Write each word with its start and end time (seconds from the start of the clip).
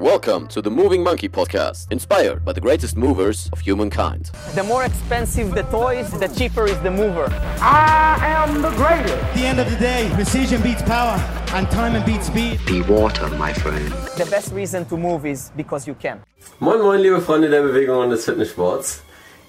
Welcome 0.00 0.48
to 0.48 0.60
the 0.60 0.72
Moving 0.72 1.04
Monkey 1.04 1.28
podcast, 1.28 1.92
inspired 1.92 2.44
by 2.44 2.52
the 2.52 2.60
greatest 2.60 2.96
movers 2.96 3.48
of 3.52 3.60
humankind. 3.60 4.32
The 4.56 4.64
more 4.64 4.82
expensive 4.82 5.54
the 5.54 5.62
toys, 5.70 6.10
the 6.18 6.26
cheaper 6.26 6.66
is 6.66 6.76
the 6.80 6.90
mover. 6.90 7.28
I 7.60 8.18
am 8.20 8.60
the 8.60 8.70
greatest. 8.70 9.14
At 9.14 9.34
the 9.36 9.46
end 9.46 9.60
of 9.60 9.70
the 9.70 9.76
day, 9.76 10.10
precision 10.14 10.62
beats 10.62 10.82
power 10.82 11.16
and 11.54 11.70
time 11.70 12.04
beats 12.04 12.26
speed. 12.26 12.58
Be 12.66 12.82
water, 12.82 13.28
my 13.38 13.52
friend. 13.52 13.86
The 14.18 14.26
best 14.28 14.52
reason 14.52 14.84
to 14.86 14.96
move 14.96 15.26
is 15.26 15.52
because 15.56 15.86
you 15.86 15.94
can. 15.94 16.20
Moin 16.58 16.82
moin 16.82 17.00
liebe 17.00 17.20
Freunde 17.20 17.48
der 17.48 17.62
Bewegung 17.62 17.98
und 17.98 18.10
des 18.10 18.24
Fitnesssports. 18.24 19.04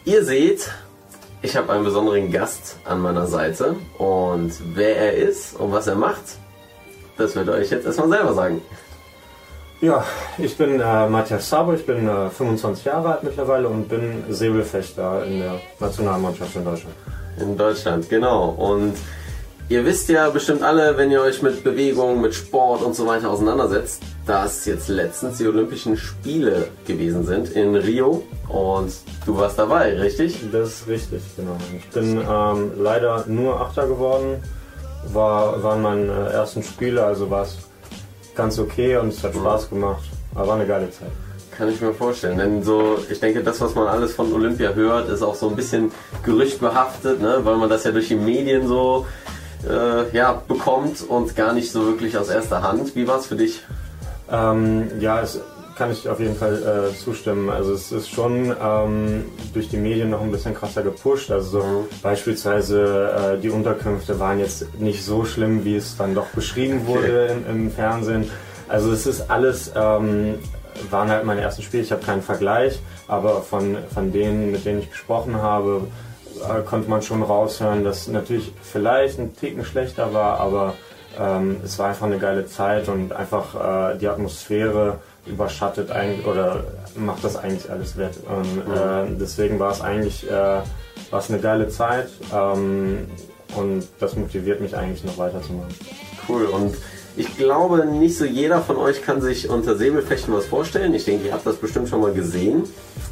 Ihr 0.06 0.24
seht, 0.24 0.72
ich 1.42 1.56
habe 1.56 1.74
einen 1.74 1.84
besonderen 1.84 2.32
Gast 2.32 2.78
an 2.86 3.02
meiner 3.02 3.26
Seite 3.26 3.78
und 3.98 4.54
wer 4.76 4.96
er 4.96 5.14
ist 5.14 5.56
und 5.56 5.72
was 5.72 5.88
er 5.88 5.96
macht, 5.96 6.38
das 7.18 7.36
wird 7.36 7.50
euch 7.50 7.72
jetzt 7.72 7.88
erstmal 7.88 8.10
selber 8.10 8.36
sagen. 8.36 8.62
Ja, 9.82 10.06
ich 10.38 10.58
bin 10.58 10.80
äh, 10.80 11.10
Matthias 11.10 11.50
Sabo, 11.50 11.74
ich 11.74 11.86
bin 11.86 12.08
äh, 12.08 12.30
25 12.30 12.86
Jahre 12.86 13.14
alt 13.14 13.24
mittlerweile 13.24 13.68
und 13.68 13.90
bin 13.90 14.24
Säbelfechter 14.30 15.26
in 15.26 15.40
der 15.40 15.60
Nationalmannschaft 15.80 16.56
in 16.56 16.64
Deutschland. 16.64 16.96
In 17.40 17.58
Deutschland, 17.58 18.10
genau. 18.10 18.52
Und 18.52 18.94
ihr 19.68 19.86
wisst 19.86 20.08
ja 20.08 20.30
bestimmt 20.30 20.64
alle, 20.64 20.98
wenn 20.98 21.12
ihr 21.12 21.22
euch 21.22 21.42
mit 21.42 21.62
Bewegung, 21.62 22.22
mit 22.22 22.34
Sport 22.34 22.84
und 22.84 22.96
so 22.96 23.06
weiter 23.06 23.30
auseinandersetzt, 23.30 24.02
dass 24.26 24.66
jetzt 24.66 24.88
letztens 24.88 25.40
die 25.40 25.48
Olympischen 25.48 25.98
Spiele 25.98 26.70
gewesen 26.88 27.26
sind 27.26 27.50
in 27.50 27.76
Rio 27.76 28.24
und 28.48 28.94
du 29.26 29.38
warst 29.38 29.60
dabei, 29.60 30.00
richtig? 30.00 30.40
Das 30.54 30.70
ist 30.70 30.88
richtig, 30.88 31.22
genau. 31.36 31.58
Ich 31.78 31.90
bin 31.90 32.18
ähm, 32.18 32.72
leider 32.78 33.26
nur 33.28 33.60
Achter 33.60 33.88
geworden, 33.88 34.42
war, 35.12 35.62
waren 35.62 35.82
meine 35.82 36.30
ersten 36.30 36.64
Spiele, 36.64 37.04
also 37.04 37.30
war 37.30 37.44
es 37.44 37.58
ganz 38.36 38.60
okay 38.60 38.98
und 38.98 39.10
es 39.10 39.24
hat 39.24 39.34
Spaß 39.34 39.70
gemacht. 39.70 40.04
Aber 40.34 40.48
war 40.48 40.56
eine 40.56 40.68
geile 40.68 40.90
Zeit. 40.92 41.12
Kann 41.58 41.70
ich 41.70 41.80
mir 41.80 41.94
vorstellen. 41.94 42.38
Denn 42.38 42.64
so, 42.64 43.00
ich 43.10 43.20
denke, 43.20 43.42
das, 43.42 43.62
was 43.62 43.76
man 43.76 43.88
alles 43.88 44.14
von 44.14 44.32
Olympia 44.34 44.74
hört, 44.74 45.10
ist 45.10 45.22
auch 45.22 45.36
so 45.36 45.50
ein 45.50 45.56
bisschen 45.56 45.92
gerüchtbehaftet, 46.24 47.22
ne? 47.22 47.40
weil 47.44 47.56
man 47.56 47.70
das 47.70 47.86
ja 47.86 47.92
durch 47.92 48.10
die 48.10 48.16
Medien 48.16 48.68
so 48.68 49.06
äh, 49.68 50.16
ja, 50.16 50.34
bekommt 50.48 51.02
und 51.08 51.36
gar 51.36 51.54
nicht 51.54 51.72
so 51.72 51.86
wirklich 51.86 52.18
aus 52.18 52.30
erster 52.30 52.62
Hand. 52.62 52.96
Wie 52.96 53.08
war 53.08 53.20
es 53.20 53.28
für 53.28 53.36
dich? 53.36 53.64
Ähm, 54.30 54.92
ja, 55.00 55.22
es 55.22 55.40
kann 55.76 55.92
ich 55.92 56.08
auf 56.08 56.20
jeden 56.20 56.36
Fall 56.36 56.92
äh, 56.94 56.98
zustimmen. 56.98 57.50
Also 57.50 57.74
es 57.74 57.92
ist 57.92 58.10
schon 58.10 58.56
ähm, 58.62 59.26
durch 59.54 59.70
die 59.70 59.78
Medien 59.78 60.10
noch 60.10 60.22
ein 60.22 60.32
bisschen 60.32 60.54
krasser 60.56 60.84
gepusht. 60.84 61.32
Also 61.32 61.60
so 61.60 61.66
Mhm. 61.66 61.86
beispielsweise 62.02 63.36
äh, 63.36 63.42
die 63.42 63.50
Unterkünfte 63.50 64.20
waren 64.20 64.40
jetzt 64.40 64.80
nicht 64.80 65.04
so 65.04 65.26
schlimm, 65.26 65.66
wie 65.66 65.76
es 65.76 65.98
dann 65.98 66.16
doch 66.16 66.28
beschrieben 66.28 66.88
wurde 66.88 67.28
im, 67.50 67.56
im 67.66 67.72
Fernsehen. 67.72 68.30
Also 68.68 68.92
es 68.92 69.06
ist 69.06 69.30
alles, 69.30 69.72
ähm, 69.76 70.36
waren 70.90 71.10
halt 71.10 71.24
meine 71.26 71.42
ersten 71.42 71.62
Spiele. 71.62 71.84
Ich 71.84 71.92
habe 71.92 72.04
keinen 72.04 72.22
Vergleich, 72.22 72.80
aber 73.08 73.42
von, 73.42 73.78
von 73.94 74.12
denen, 74.12 74.52
mit 74.52 74.66
denen 74.66 74.80
ich 74.80 74.90
gesprochen 74.90 75.36
habe, 75.42 75.88
äh, 76.42 76.62
konnte 76.64 76.90
man 76.90 77.02
schon 77.02 77.22
raushören, 77.22 77.84
dass 77.84 78.08
natürlich 78.08 78.54
vielleicht 78.62 79.20
ein 79.20 79.36
Ticken 79.36 79.64
schlechter 79.66 80.14
war, 80.14 80.40
aber 80.40 80.74
ähm, 81.20 81.58
es 81.64 81.80
war 81.80 81.90
einfach 81.90 82.08
eine 82.08 82.18
geile 82.18 82.46
Zeit 82.46 82.90
und 82.90 83.14
einfach 83.14 83.94
äh, 83.94 83.98
die 83.98 84.08
Atmosphäre 84.08 85.00
überschattet 85.26 85.92
eigentlich 85.92 86.26
oder 86.26 86.64
macht 86.96 87.24
das 87.24 87.36
eigentlich 87.36 87.70
alles 87.70 87.98
wett. 87.98 88.18
Und, 88.28 88.74
äh, 88.74 89.18
deswegen 89.20 89.60
war 89.60 89.72
es 89.72 89.82
eigentlich 89.82 90.30
äh, 90.30 90.62
war 91.12 91.20
es 91.20 91.30
eine 91.30 91.40
geile 91.40 91.70
Zeit 91.70 92.10
ähm, 92.34 93.08
und 93.56 93.88
das 94.00 94.16
motiviert 94.16 94.62
mich 94.62 94.76
eigentlich 94.76 95.04
noch 95.04 95.18
weiterzumachen. 95.18 95.74
Cool. 96.28 96.46
Und 96.46 96.76
ich 97.18 97.38
glaube, 97.38 97.86
nicht 97.86 98.18
so 98.18 98.26
jeder 98.26 98.62
von 98.62 98.78
euch 98.78 99.02
kann 99.02 99.22
sich 99.22 99.50
unter 99.50 99.76
Säbelfechten 99.78 100.34
was 100.34 100.46
vorstellen. 100.46 100.94
Ich 100.94 101.06
denke, 101.06 101.28
ihr 101.28 101.34
habt 101.34 101.46
das 101.46 101.56
bestimmt 101.56 101.88
schon 101.88 102.02
mal 102.02 102.14
gesehen. 102.14 102.64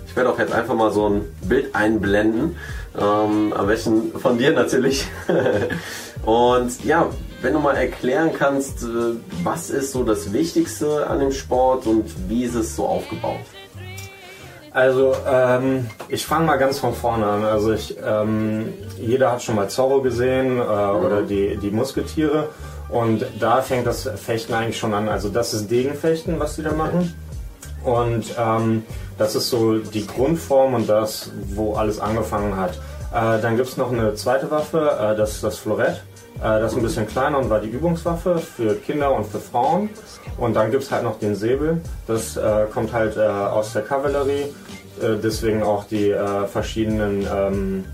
Ich 0.06 0.16
werde 0.16 0.30
auch 0.30 0.40
jetzt 0.40 0.54
einfach 0.54 0.76
mal 0.76 0.92
so 0.92 1.10
ein 1.10 1.22
Bild 1.48 1.74
einblenden. 1.74 2.58
Ähm, 3.00 3.54
am 3.54 3.68
besten 3.68 4.12
von 4.20 4.38
dir 4.38 4.52
natürlich. 4.52 5.08
Und 6.26 6.84
ja, 6.84 7.10
wenn 7.44 7.54
du 7.54 7.60
mal 7.60 7.76
erklären 7.76 8.32
kannst, 8.38 8.84
äh, 8.84 9.16
was 9.44 9.70
ist 9.70 9.92
so 9.92 10.04
das 10.04 10.32
Wichtigste 10.32 11.06
an 11.08 11.20
dem 11.20 11.32
Sport 11.32 11.86
und 11.86 12.06
wie 12.30 12.46
ist 12.46 12.56
es 12.56 12.76
so 12.76 12.88
aufgebaut? 12.88 13.42
Also 14.72 15.14
ähm, 15.30 15.88
ich 16.08 16.26
fange 16.26 16.48
mal 16.48 16.56
ganz 16.56 16.80
von 16.80 16.96
vorne 16.96 17.28
an. 17.28 17.44
Also 17.44 17.74
ich, 17.74 17.96
ähm, 18.04 18.74
jeder 18.98 19.32
hat 19.32 19.44
schon 19.44 19.56
mal 19.56 19.70
Zorro 19.70 20.02
gesehen 20.02 20.58
äh, 20.58 20.62
oder 20.62 21.22
die, 21.22 21.58
die 21.58 21.70
Musketiere 21.70 22.50
und 22.90 23.26
da 23.40 23.62
fängt 23.62 23.86
das 23.86 24.10
Fechten 24.16 24.54
eigentlich 24.54 24.80
schon 24.80 24.94
an. 24.94 25.10
Also 25.10 25.30
das 25.30 25.54
ist 25.54 25.70
Degenfechten, 25.70 26.40
was 26.40 26.56
die 26.56 26.64
da 26.64 26.72
machen. 26.72 27.14
Und 27.84 28.34
ähm, 28.40 28.84
das 29.18 29.36
ist 29.36 29.50
so 29.50 29.78
die 29.78 30.08
Grundform 30.08 30.74
und 30.74 30.88
das, 30.88 31.30
wo 31.48 31.76
alles 31.76 32.00
angefangen 32.00 32.56
hat. 32.56 32.80
Äh, 33.14 33.42
dann 33.42 33.58
gibt 33.58 33.68
es 33.68 33.78
noch 33.78 33.92
eine 33.92 34.16
zweite 34.16 34.50
Waffe, 34.50 34.98
äh, 35.00 35.16
das 35.18 35.34
ist 35.34 35.44
das 35.44 35.58
Florett. 35.58 36.02
Äh, 36.38 36.60
das 36.60 36.72
ist 36.72 36.78
ein 36.78 36.84
bisschen 36.84 37.08
kleiner 37.08 37.40
und 37.40 37.50
war 37.50 37.60
die 37.60 37.70
Übungswaffe 37.70 38.38
für 38.38 38.76
Kinder 38.76 39.14
und 39.14 39.26
für 39.26 39.40
Frauen. 39.40 39.90
Und 40.38 40.56
dann 40.56 40.72
gibt 40.72 40.84
es 40.84 40.92
halt 40.92 41.04
noch 41.04 41.20
den 41.20 41.36
Säbel. 41.36 41.82
Das 42.08 42.38
äh, 42.38 42.66
kommt 42.74 42.94
halt 42.94 43.18
äh, 43.18 43.22
aus 43.22 43.74
der 43.74 43.84
Kavallerie. 43.84 44.54
Äh, 45.02 45.18
deswegen 45.24 45.64
auch 45.64 45.86
die 45.86 46.10
äh, 46.12 46.48
verschiedenen 46.48 47.28
ähm, 47.32 47.86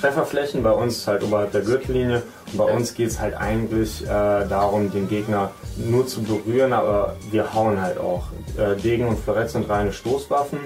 Trefferflächen. 0.00 0.62
Bei 0.62 0.72
uns 0.72 1.06
halt 1.06 1.22
oberhalb 1.22 1.52
der 1.52 1.62
Gürtellinie. 1.62 2.22
Und 2.52 2.58
bei 2.58 2.64
uns 2.64 2.94
geht 2.94 3.08
es 3.08 3.20
halt 3.20 3.36
eigentlich 3.36 4.02
äh, 4.04 4.06
darum, 4.06 4.90
den 4.90 5.08
Gegner 5.08 5.50
nur 5.76 6.06
zu 6.06 6.22
berühren, 6.22 6.72
aber 6.72 7.16
wir 7.30 7.54
hauen 7.54 7.80
halt 7.80 7.98
auch. 7.98 8.24
Degen 8.82 9.06
und 9.06 9.18
Florett 9.18 9.48
sind 9.48 9.70
reine 9.70 9.92
Stoßwaffen. 9.92 10.58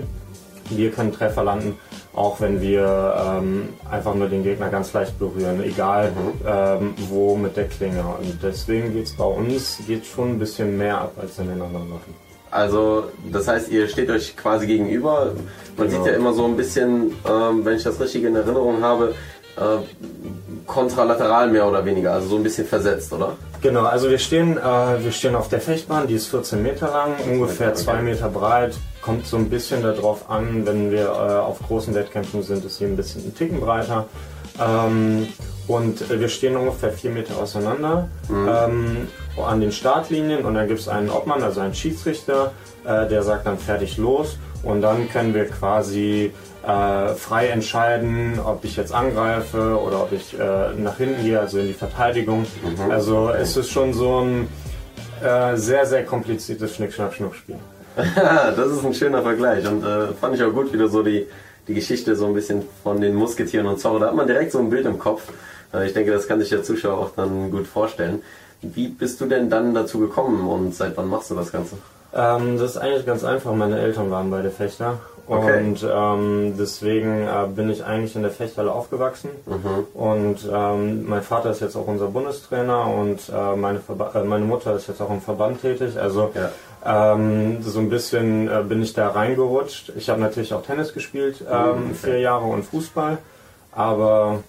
Wir 0.70 0.90
können 0.90 1.12
Treffer 1.12 1.44
landen, 1.44 1.78
auch 2.14 2.40
wenn 2.40 2.60
wir 2.60 3.14
ähm, 3.38 3.70
einfach 3.90 4.14
nur 4.14 4.28
den 4.28 4.42
Gegner 4.44 4.68
ganz 4.68 4.92
leicht 4.92 5.18
berühren, 5.18 5.62
egal 5.64 6.12
ähm, 6.46 6.94
wo 7.08 7.34
mit 7.36 7.56
der 7.56 7.64
Klinge. 7.68 8.04
Und 8.20 8.38
deswegen 8.42 8.92
geht 8.92 9.06
es 9.06 9.12
bei 9.16 9.24
uns 9.24 9.78
geht 9.86 10.06
schon 10.06 10.30
ein 10.30 10.38
bisschen 10.38 10.78
mehr 10.78 10.98
ab 11.00 11.12
als 11.20 11.38
in 11.38 11.48
den 11.48 11.60
anderen 11.60 11.90
Waffen. 11.90 12.14
Also, 12.50 13.04
das 13.32 13.48
heißt, 13.48 13.68
ihr 13.72 13.88
steht 13.88 14.10
euch 14.10 14.36
quasi 14.36 14.66
gegenüber. 14.68 15.32
Man 15.76 15.88
Genau. 15.88 16.04
sieht 16.04 16.12
ja 16.12 16.16
immer 16.16 16.32
so 16.32 16.44
ein 16.44 16.56
bisschen, 16.56 17.12
ähm, 17.28 17.64
wenn 17.64 17.76
ich 17.76 17.82
das 17.82 17.98
richtig 18.00 18.22
in 18.22 18.36
Erinnerung 18.36 18.80
habe, 18.80 19.14
äh, 19.56 19.60
kontralateral 20.66 21.50
mehr 21.50 21.66
oder 21.66 21.84
weniger, 21.84 22.12
also 22.12 22.28
so 22.28 22.36
ein 22.36 22.42
bisschen 22.42 22.66
versetzt, 22.66 23.12
oder? 23.12 23.36
Genau, 23.60 23.84
also 23.84 24.10
wir 24.10 24.18
stehen, 24.18 24.58
äh, 24.58 24.60
wir 25.02 25.12
stehen 25.12 25.34
auf 25.34 25.48
der 25.48 25.60
Fechtbahn, 25.60 26.06
die 26.06 26.14
ist 26.14 26.28
14 26.28 26.62
Meter 26.62 26.88
lang, 26.88 27.14
ungefähr 27.30 27.68
okay. 27.68 27.76
2 27.76 28.02
Meter 28.02 28.28
breit. 28.28 28.74
Kommt 29.00 29.26
so 29.26 29.36
ein 29.36 29.50
bisschen 29.50 29.82
darauf 29.82 30.30
an, 30.30 30.66
wenn 30.66 30.90
wir 30.90 31.06
äh, 31.06 31.38
auf 31.38 31.60
großen 31.60 31.94
Wettkämpfen 31.94 32.42
sind, 32.42 32.64
ist 32.64 32.78
sie 32.78 32.84
ein 32.84 32.96
bisschen 32.96 33.22
einen 33.22 33.34
Ticken 33.34 33.60
breiter. 33.60 34.06
Ähm, 34.60 35.28
und 35.66 36.10
äh, 36.10 36.20
wir 36.20 36.28
stehen 36.28 36.56
ungefähr 36.56 36.92
4 36.92 37.10
Meter 37.10 37.36
auseinander 37.38 38.08
ähm, 38.30 39.08
an 39.42 39.60
den 39.60 39.72
Startlinien 39.72 40.44
und 40.44 40.54
dann 40.54 40.68
gibt 40.68 40.80
es 40.80 40.88
einen 40.88 41.10
Obmann, 41.10 41.42
also 41.42 41.60
einen 41.60 41.74
Schiedsrichter, 41.74 42.52
äh, 42.84 43.08
der 43.08 43.22
sagt 43.22 43.46
dann 43.46 43.58
fertig 43.58 43.96
los 43.96 44.38
und 44.62 44.82
dann 44.82 45.08
können 45.08 45.34
wir 45.34 45.46
quasi 45.46 46.32
äh, 46.66 47.14
frei 47.14 47.48
entscheiden, 47.48 48.38
ob 48.38 48.64
ich 48.64 48.76
jetzt 48.76 48.92
angreife 48.92 49.78
oder 49.80 50.02
ob 50.02 50.12
ich 50.12 50.38
äh, 50.38 50.74
nach 50.76 50.96
hinten 50.96 51.22
gehe, 51.22 51.38
also 51.38 51.58
in 51.58 51.66
die 51.66 51.74
Verteidigung. 51.74 52.46
Also 52.88 53.30
es 53.30 53.56
ist 53.56 53.70
schon 53.70 53.92
so 53.92 54.20
ein 54.20 54.48
äh, 55.22 55.56
sehr, 55.56 55.86
sehr 55.86 56.04
kompliziertes 56.04 56.76
Schnick-Schnack-Schnuck-Spiel. 56.76 57.56
das 58.56 58.70
ist 58.70 58.84
ein 58.84 58.94
schöner 58.94 59.22
Vergleich 59.22 59.66
und 59.68 59.84
äh, 59.84 60.08
fand 60.20 60.34
ich 60.34 60.42
auch 60.42 60.52
gut, 60.52 60.72
wie 60.72 60.78
du 60.78 60.88
so 60.88 61.02
die, 61.02 61.26
die 61.68 61.74
Geschichte 61.74 62.16
so 62.16 62.26
ein 62.26 62.34
bisschen 62.34 62.62
von 62.82 63.00
den 63.00 63.14
Musketieren 63.14 63.66
und 63.66 63.78
Zorro, 63.78 63.98
da 63.98 64.08
hat 64.08 64.16
man 64.16 64.26
direkt 64.26 64.50
so 64.50 64.58
ein 64.58 64.70
Bild 64.70 64.86
im 64.86 64.98
Kopf. 64.98 65.22
Äh, 65.72 65.86
ich 65.86 65.92
denke, 65.92 66.10
das 66.10 66.26
kann 66.26 66.40
sich 66.40 66.48
der 66.48 66.62
Zuschauer 66.62 66.98
auch 66.98 67.10
dann 67.14 67.50
gut 67.50 67.66
vorstellen. 67.66 68.22
Wie 68.62 68.88
bist 68.88 69.20
du 69.20 69.26
denn 69.26 69.50
dann 69.50 69.74
dazu 69.74 69.98
gekommen 69.98 70.48
und 70.48 70.74
seit 70.74 70.96
wann 70.96 71.08
machst 71.08 71.30
du 71.30 71.34
das 71.34 71.52
Ganze? 71.52 71.76
Ähm, 72.14 72.58
das 72.58 72.72
ist 72.72 72.76
eigentlich 72.76 73.06
ganz 73.06 73.24
einfach. 73.24 73.52
Meine 73.54 73.78
Eltern 73.78 74.10
waren 74.10 74.30
beide 74.30 74.50
Fechter. 74.50 74.98
Okay. 75.26 75.58
Und 75.58 75.86
ähm, 75.90 76.54
deswegen 76.58 77.26
äh, 77.26 77.46
bin 77.48 77.70
ich 77.70 77.82
eigentlich 77.84 78.14
in 78.14 78.22
der 78.22 78.30
Fechthalle 78.30 78.70
aufgewachsen. 78.70 79.30
Und 79.94 80.38
ähm, 80.52 81.08
mein 81.08 81.22
Vater 81.22 81.50
ist 81.50 81.60
jetzt 81.60 81.76
auch 81.76 81.86
unser 81.86 82.08
Bundestrainer 82.08 82.86
und 82.86 83.20
äh, 83.34 83.56
meine, 83.56 83.80
Verba 83.80 84.12
äh, 84.14 84.22
meine 84.22 84.44
Mutter 84.44 84.76
ist 84.76 84.86
jetzt 84.86 85.00
auch 85.00 85.10
im 85.10 85.22
Verband 85.22 85.62
tätig. 85.62 85.98
Also 85.98 86.30
ähm, 86.84 87.62
so 87.62 87.80
ein 87.80 87.88
bisschen 87.88 88.48
äh, 88.48 88.62
bin 88.68 88.82
ich 88.82 88.92
da 88.92 89.08
reingerutscht. 89.08 89.92
Ich 89.96 90.10
habe 90.10 90.20
natürlich 90.20 90.52
auch 90.52 90.62
Tennis 90.62 90.92
gespielt, 90.92 91.42
ähm, 91.50 91.94
vier 91.94 92.18
Jahre 92.18 92.44
und 92.44 92.64
Fußball. 92.64 93.16
Aber 93.72 94.40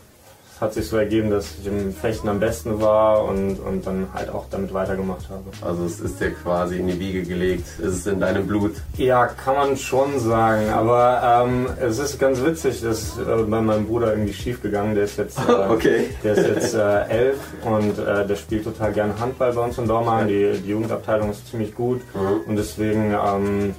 es 0.56 0.62
hat 0.62 0.74
sich 0.74 0.88
so 0.88 0.96
ergeben, 0.96 1.30
dass 1.32 1.56
ich 1.60 1.68
im 1.68 1.94
Fechten 1.94 2.30
am 2.30 2.40
besten 2.40 2.80
war 2.80 3.26
und, 3.26 3.60
und 3.60 3.86
dann 3.86 4.08
halt 4.14 4.30
auch 4.30 4.46
damit 4.50 4.74
weitergemacht 4.74 5.28
habe. 5.30 5.44
Also 5.62 5.84
es 5.84 6.00
ist 6.00 6.22
dir 6.22 6.32
quasi 6.32 6.78
in 6.78 6.88
die 6.88 6.98
Wiege 6.98 7.24
gelegt, 7.24 7.68
es 7.80 7.98
ist 7.98 8.08
in 8.08 8.22
deinem 8.22 8.48
Blut. 8.48 8.72
Ja, 8.96 9.26
kann 9.26 9.56
man 9.56 9.76
schon 9.76 10.18
sagen, 10.18 10.70
aber 10.70 11.44
ähm, 11.46 11.68
es 11.82 12.00
ist 12.00 12.18
ganz 12.20 12.42
witzig, 12.42 12.82
dass 12.82 13.18
äh, 13.18 13.44
bei 13.44 13.60
meinem 13.60 13.86
Bruder 13.86 14.12
irgendwie 14.12 14.32
schief 14.32 14.62
gegangen, 14.62 14.96
der 14.96 15.04
ist 15.04 15.18
jetzt, 15.18 15.38
äh, 15.50 15.52
Okay. 15.52 16.06
der 16.24 16.36
ist 16.36 16.48
jetzt 16.48 16.74
äh, 16.74 17.06
elf 17.10 17.38
und 17.66 18.00
äh, 18.00 18.26
der 18.26 18.36
spielt 18.38 18.64
total 18.64 18.94
gerne 18.94 19.20
Handball 19.20 19.52
bei 19.52 19.62
uns 19.62 19.78
in 19.78 19.88
Dortmund, 19.88 20.30
die, 20.30 20.54
die 20.64 20.70
Jugendabteilung 20.70 21.32
ist 21.32 21.50
ziemlich 21.50 21.76
gut 21.76 22.00
und 22.48 22.56
deswegen 22.56 23.14
ähm, 23.14 23.76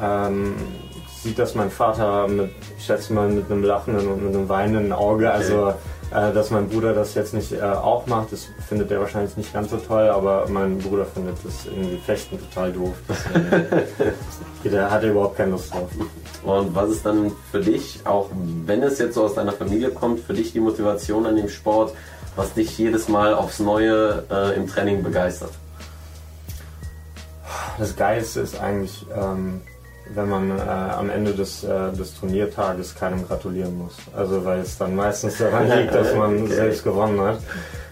ähm, 0.00 0.54
sieht 1.22 1.38
das 1.38 1.54
mein 1.54 1.70
Vater 1.70 2.26
mit, 2.26 2.50
ich 2.78 2.84
schätze 2.84 3.12
mal, 3.12 3.28
mit 3.28 3.50
einem 3.50 3.62
lachenden 3.62 4.08
und 4.08 4.24
mit 4.24 4.34
einem 4.34 4.48
weinenden 4.48 4.92
Auge. 4.92 5.30
Also, 5.30 5.74
äh, 6.10 6.32
dass 6.32 6.50
mein 6.50 6.68
Bruder 6.68 6.92
das 6.92 7.14
jetzt 7.14 7.32
nicht 7.32 7.52
äh, 7.52 7.62
auch 7.62 8.06
macht, 8.06 8.32
das 8.32 8.48
findet 8.68 8.90
er 8.90 9.00
wahrscheinlich 9.00 9.36
nicht 9.36 9.52
ganz 9.52 9.70
so 9.70 9.76
toll, 9.78 10.08
aber 10.08 10.46
mein 10.48 10.78
Bruder 10.78 11.06
findet 11.06 11.36
das 11.44 11.66
irgendwie 11.66 11.96
Fechten 11.98 12.38
total 12.38 12.72
doof. 12.72 12.94
Der 14.64 14.90
hat 14.90 15.02
überhaupt 15.04 15.36
keine 15.36 15.52
Lust 15.52 15.72
drauf. 15.72 15.88
Und 16.44 16.74
was 16.74 16.90
ist 16.90 17.06
dann 17.06 17.32
für 17.50 17.60
dich, 17.60 18.00
auch 18.04 18.28
wenn 18.66 18.82
es 18.82 18.98
jetzt 18.98 19.14
so 19.14 19.24
aus 19.24 19.34
deiner 19.34 19.52
Familie 19.52 19.90
kommt, 19.90 20.20
für 20.20 20.34
dich 20.34 20.52
die 20.52 20.60
Motivation 20.60 21.24
an 21.24 21.36
dem 21.36 21.48
Sport, 21.48 21.94
was 22.36 22.52
dich 22.52 22.76
jedes 22.76 23.08
Mal 23.08 23.34
aufs 23.34 23.60
Neue 23.60 24.24
äh, 24.30 24.56
im 24.56 24.66
Training 24.66 25.02
begeistert? 25.02 25.52
Das 27.78 27.96
Geilste 27.96 28.40
ist 28.40 28.60
eigentlich, 28.60 29.06
ähm, 29.16 29.62
wenn 30.14 30.28
man 30.28 30.50
äh, 30.50 30.62
am 30.62 31.10
Ende 31.10 31.32
des, 31.32 31.64
äh, 31.64 31.92
des 31.92 32.18
Turniertages 32.18 32.94
keinem 32.94 33.26
gratulieren 33.26 33.78
muss. 33.78 33.94
Also 34.14 34.44
weil 34.44 34.60
es 34.60 34.76
dann 34.78 34.94
meistens 34.96 35.38
daran 35.38 35.68
liegt, 35.78 35.94
dass 35.94 36.14
man 36.14 36.42
Okay. 36.44 36.54
selbst 36.54 36.84
gewonnen 36.84 37.20
hat. 37.20 37.38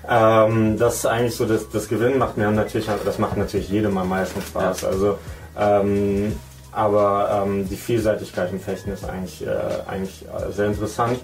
Ähm, 0.08 0.78
das 0.78 0.96
ist 0.96 1.06
eigentlich 1.06 1.36
so, 1.36 1.44
das, 1.46 1.68
das 1.70 1.88
Gewinnen 1.88 2.18
macht 2.18 2.36
mir 2.36 2.50
natürlich, 2.50 2.88
das 3.04 3.18
macht 3.18 3.36
natürlich 3.36 3.68
jedem 3.68 3.96
am 3.98 4.08
meisten 4.08 4.40
Spaß. 4.42 4.84
Also 4.84 5.18
ähm, 5.58 6.32
aber 6.72 7.42
ähm, 7.44 7.68
die 7.68 7.76
Vielseitigkeit 7.76 8.52
im 8.52 8.60
Fechten 8.60 8.92
ist 8.92 9.04
eigentlich, 9.04 9.44
äh, 9.44 9.50
eigentlich 9.88 10.24
äh, 10.26 10.52
sehr 10.52 10.66
interessant, 10.66 11.18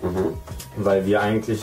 weil 0.76 1.06
wir 1.06 1.20
eigentlich 1.22 1.62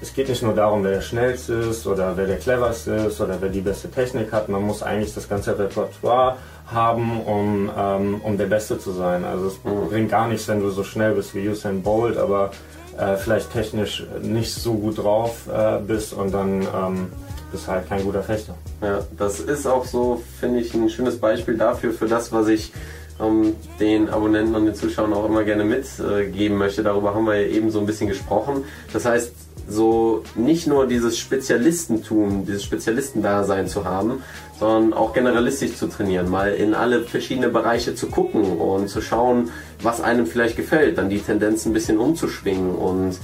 es 0.00 0.12
geht 0.12 0.28
nicht 0.28 0.42
nur 0.42 0.54
darum, 0.54 0.84
wer 0.84 0.92
der 0.92 1.00
schnellste 1.00 1.54
ist 1.54 1.86
oder 1.86 2.16
wer 2.16 2.26
der 2.26 2.38
cleverste 2.38 2.92
ist 2.92 3.20
oder 3.20 3.36
wer 3.40 3.48
die 3.48 3.60
beste 3.60 3.90
Technik 3.90 4.32
hat. 4.32 4.48
Man 4.48 4.62
muss 4.62 4.82
eigentlich 4.82 5.14
das 5.14 5.28
ganze 5.28 5.58
Repertoire 5.58 6.36
haben, 6.66 7.22
um, 7.22 7.70
ähm, 7.76 8.20
um 8.22 8.36
der 8.36 8.46
Beste 8.46 8.78
zu 8.78 8.92
sein. 8.92 9.24
Also 9.24 9.46
es 9.46 9.58
bringt 9.88 10.10
gar 10.10 10.28
nichts, 10.28 10.48
wenn 10.48 10.60
du 10.60 10.70
so 10.70 10.84
schnell 10.84 11.14
bist 11.14 11.34
wie 11.34 11.48
Usain 11.48 11.82
Bolt, 11.82 12.18
aber 12.18 12.50
äh, 12.98 13.16
vielleicht 13.16 13.52
technisch 13.52 14.04
nicht 14.20 14.52
so 14.52 14.74
gut 14.74 14.98
drauf 14.98 15.48
äh, 15.52 15.78
bist 15.78 16.12
und 16.12 16.32
dann 16.32 16.62
ähm, 16.62 17.12
bist 17.50 17.68
halt 17.68 17.88
kein 17.88 18.02
guter 18.02 18.22
Fechter. 18.22 18.54
Ja, 18.82 19.00
das 19.16 19.40
ist 19.40 19.66
auch 19.66 19.84
so, 19.84 20.22
finde 20.40 20.60
ich, 20.60 20.74
ein 20.74 20.90
schönes 20.90 21.18
Beispiel 21.18 21.56
dafür, 21.56 21.92
für 21.92 22.06
das, 22.06 22.32
was 22.32 22.48
ich 22.48 22.72
ähm, 23.20 23.54
den 23.80 24.10
Abonnenten 24.10 24.54
und 24.54 24.66
den 24.66 24.74
Zuschauern 24.74 25.14
auch 25.14 25.26
immer 25.26 25.44
gerne 25.44 25.64
mitgeben 25.64 26.58
möchte. 26.58 26.82
Darüber 26.82 27.14
haben 27.14 27.24
wir 27.24 27.40
ja 27.40 27.48
eben 27.48 27.70
so 27.70 27.80
ein 27.80 27.86
bisschen 27.86 28.08
gesprochen. 28.08 28.64
Das 28.92 29.04
heißt, 29.04 29.32
so 29.68 30.22
nicht 30.34 30.66
nur 30.66 30.86
dieses 30.86 31.18
Spezialistentum, 31.18 32.46
dieses 32.46 32.62
Spezialistendasein 32.62 33.66
zu 33.68 33.84
haben, 33.84 34.22
sondern 34.58 34.92
auch 34.92 35.12
generalistisch 35.12 35.76
zu 35.76 35.88
trainieren, 35.88 36.30
mal 36.30 36.52
in 36.52 36.74
alle 36.74 37.02
verschiedene 37.02 37.48
Bereiche 37.48 37.94
zu 37.94 38.06
gucken 38.06 38.58
und 38.58 38.88
zu 38.88 39.00
schauen, 39.00 39.50
was 39.82 40.00
einem 40.00 40.26
vielleicht 40.26 40.56
gefällt, 40.56 40.98
dann 40.98 41.10
die 41.10 41.20
Tendenz 41.20 41.66
ein 41.66 41.72
bisschen 41.72 41.98
umzuschwingen 41.98 42.74
und 42.74 43.18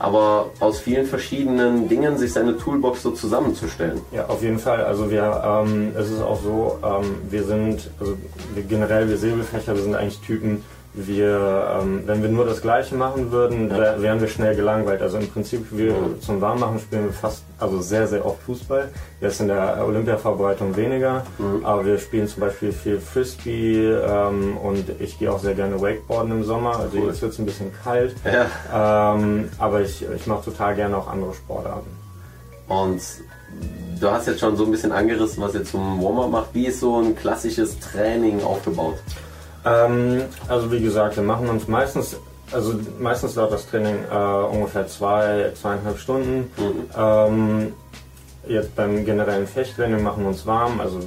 aber 0.00 0.50
aus 0.60 0.78
vielen 0.78 1.06
verschiedenen 1.06 1.88
Dingen 1.88 2.18
sich 2.18 2.32
seine 2.32 2.56
Toolbox 2.56 3.02
so 3.02 3.10
zusammenzustellen. 3.10 4.00
Ja, 4.12 4.26
auf 4.26 4.42
jeden 4.42 4.60
Fall. 4.60 4.84
Also 4.84 5.10
wir, 5.10 5.42
ähm, 5.44 5.92
es 5.98 6.10
ist 6.10 6.22
auch 6.22 6.40
so, 6.40 6.78
ähm, 6.84 7.16
wir 7.28 7.42
sind, 7.42 7.90
also 7.98 8.16
wir 8.54 8.62
generell, 8.62 9.08
wir 9.08 9.18
Säbelfechter, 9.18 9.74
wir 9.74 9.82
sind 9.82 9.96
eigentlich 9.96 10.20
Typen, 10.20 10.62
wir, 11.06 11.78
ähm, 11.80 12.02
wenn 12.06 12.22
wir 12.22 12.28
nur 12.28 12.44
das 12.44 12.60
Gleiche 12.62 12.94
machen 12.94 13.30
würden, 13.30 13.70
wär, 13.70 14.00
wären 14.02 14.20
wir 14.20 14.28
schnell 14.28 14.56
gelangweilt. 14.56 15.00
Also 15.02 15.18
im 15.18 15.28
Prinzip, 15.28 15.66
wir 15.70 15.94
zum 16.20 16.40
Warmmachen 16.40 16.78
spielen 16.80 17.04
wir 17.04 17.12
fast, 17.12 17.44
also 17.58 17.80
sehr, 17.80 18.06
sehr 18.08 18.24
oft 18.26 18.42
Fußball. 18.42 18.88
Jetzt 19.20 19.40
in 19.40 19.48
der 19.48 19.84
Olympia-Vorbereitung 19.86 20.76
weniger, 20.76 21.24
aber 21.62 21.84
wir 21.86 21.98
spielen 21.98 22.26
zum 22.26 22.40
Beispiel 22.40 22.72
viel 22.72 22.98
Frisbee 23.00 23.92
ähm, 23.92 24.56
und 24.56 24.84
ich 24.98 25.18
gehe 25.18 25.30
auch 25.32 25.38
sehr 25.40 25.54
gerne 25.54 25.80
Wakeboarden 25.80 26.32
im 26.32 26.44
Sommer. 26.44 26.78
Also 26.78 26.98
jetzt 26.98 27.22
wird 27.22 27.32
es 27.32 27.38
ein 27.38 27.46
bisschen 27.46 27.70
kalt, 27.84 28.14
Ja. 28.24 29.14
ähm, 29.14 29.48
aber 29.58 29.80
ich, 29.82 30.04
ich 30.16 30.26
mache 30.26 30.44
total 30.44 30.74
gerne 30.74 30.96
auch 30.96 31.08
andere 31.08 31.34
Sportarten. 31.34 31.90
Und 32.68 33.00
du 34.00 34.10
hast 34.10 34.26
jetzt 34.26 34.40
schon 34.40 34.56
so 34.56 34.64
ein 34.64 34.70
bisschen 34.70 34.92
angerissen, 34.92 35.42
was 35.42 35.54
ihr 35.54 35.64
zum 35.64 36.02
Warm-up 36.02 36.30
macht. 36.30 36.48
Wie 36.54 36.66
ist 36.66 36.80
so 36.80 36.98
ein 37.00 37.16
klassisches 37.16 37.78
Training 37.80 38.42
aufgebaut? 38.42 38.96
Ähm, 39.64 40.22
also 40.48 40.70
wie 40.72 40.80
gesagt, 40.80 41.16
wir 41.16 41.22
machen 41.22 41.48
uns 41.48 41.68
meistens, 41.68 42.16
also 42.52 42.74
meistens 42.98 43.34
dauert 43.34 43.52
das 43.52 43.66
Training 43.66 43.96
äh, 44.10 44.16
ungefähr 44.16 44.86
zwei, 44.86 45.52
zweieinhalb 45.54 45.98
Stunden. 45.98 46.50
Ähm, 46.96 47.72
jetzt 48.46 48.74
beim 48.74 49.04
generellen 49.04 49.46
Fechttraining 49.46 50.02
machen 50.02 50.22
wir 50.22 50.28
uns 50.28 50.46
warm, 50.46 50.80
also 50.80 51.00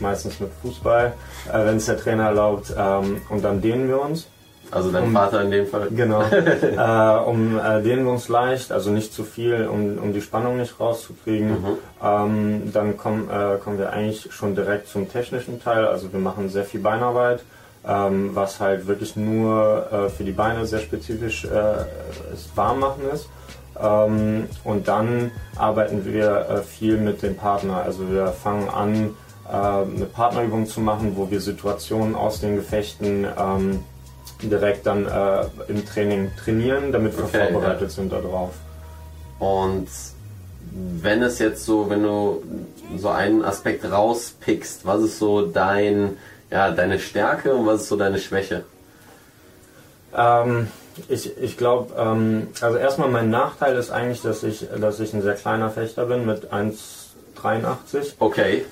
meistens 0.00 0.40
mit 0.40 0.50
Fußball, 0.62 1.14
äh, 1.52 1.64
wenn 1.64 1.76
es 1.76 1.86
der 1.86 1.96
Trainer 1.96 2.24
erlaubt, 2.24 2.74
ähm, 2.76 3.22
und 3.28 3.44
dann 3.44 3.60
dehnen 3.60 3.88
wir 3.88 4.00
uns. 4.00 4.26
Also 4.70 4.90
dein 4.90 5.12
Vater 5.12 5.42
in 5.42 5.50
dem 5.50 5.66
Fall. 5.66 5.88
Genau. 5.90 6.22
äh, 6.22 7.24
um 7.24 7.58
äh, 7.58 7.82
dehnen 7.82 8.04
wir 8.04 8.12
uns 8.12 8.28
leicht, 8.28 8.72
also 8.72 8.90
nicht 8.90 9.12
zu 9.12 9.22
viel, 9.24 9.68
um, 9.68 9.98
um 9.98 10.12
die 10.12 10.20
Spannung 10.20 10.56
nicht 10.56 10.80
rauszukriegen. 10.80 11.56
Ähm, 12.02 12.72
dann 12.72 12.96
kommen, 12.96 13.30
äh, 13.30 13.58
kommen 13.62 13.78
wir 13.78 13.92
eigentlich 13.92 14.32
schon 14.32 14.54
direkt 14.54 14.88
zum 14.88 15.10
technischen 15.10 15.62
Teil. 15.62 15.86
Also 15.86 16.12
wir 16.12 16.18
machen 16.20 16.48
sehr 16.48 16.64
viel 16.64 16.80
Beinarbeit, 16.80 17.44
ähm, 17.86 18.30
was 18.34 18.60
halt 18.60 18.86
wirklich 18.86 19.16
nur 19.16 19.86
äh, 19.92 20.08
für 20.10 20.24
die 20.24 20.32
Beine 20.32 20.66
sehr 20.66 20.80
spezifisch 20.80 21.44
äh, 21.44 21.48
das 21.48 22.48
Warmmachen 22.54 23.08
ist. 23.12 23.28
Ähm, 23.80 24.48
und 24.64 24.88
dann 24.88 25.30
arbeiten 25.56 26.04
wir 26.04 26.48
äh, 26.48 26.62
viel 26.62 26.96
mit 26.96 27.22
dem 27.22 27.36
Partner. 27.36 27.82
Also 27.82 28.10
wir 28.10 28.28
fangen 28.28 28.68
an, 28.68 29.14
äh, 29.48 29.52
eine 29.52 30.06
Partnerübung 30.06 30.66
zu 30.66 30.80
machen, 30.80 31.12
wo 31.16 31.30
wir 31.30 31.40
Situationen 31.40 32.14
aus 32.14 32.40
den 32.40 32.56
Gefechten 32.56 33.26
ähm, 33.38 33.84
direkt 34.42 34.86
dann 34.86 35.06
äh, 35.06 35.44
im 35.68 35.84
Training 35.86 36.30
trainieren, 36.42 36.92
damit 36.92 37.16
wir 37.16 37.24
Okay, 37.24 37.52
vorbereitet 37.52 37.90
sind 37.90 38.12
darauf. 38.12 38.50
Und 39.38 39.88
wenn 41.02 41.22
es 41.22 41.38
jetzt 41.38 41.64
so, 41.64 41.88
wenn 41.88 42.02
du 42.02 42.42
so 42.98 43.08
einen 43.08 43.44
Aspekt 43.44 43.90
rauspickst, 43.90 44.84
was 44.84 45.02
ist 45.02 45.18
so 45.18 45.46
dein, 45.46 46.16
ja, 46.50 46.70
deine 46.70 46.98
Stärke 46.98 47.54
und 47.54 47.66
was 47.66 47.82
ist 47.82 47.88
so 47.88 47.96
deine 47.96 48.18
Schwäche? 48.18 48.64
Ähm, 50.16 50.68
ich 51.08 51.36
ich 51.38 51.56
glaube, 51.56 51.94
ähm, 51.98 52.48
also 52.60 52.78
erstmal 52.78 53.08
mein 53.08 53.30
Nachteil 53.30 53.76
ist 53.76 53.90
eigentlich, 53.90 54.22
dass 54.22 54.42
ich, 54.42 54.66
dass 54.80 55.00
ich 55.00 55.12
ein 55.12 55.22
sehr 55.22 55.34
kleiner 55.34 55.70
Fechter 55.70 56.06
bin 56.06 56.24
mit 56.24 56.52
1,83. 57.42 58.14
Okay. 58.18 58.64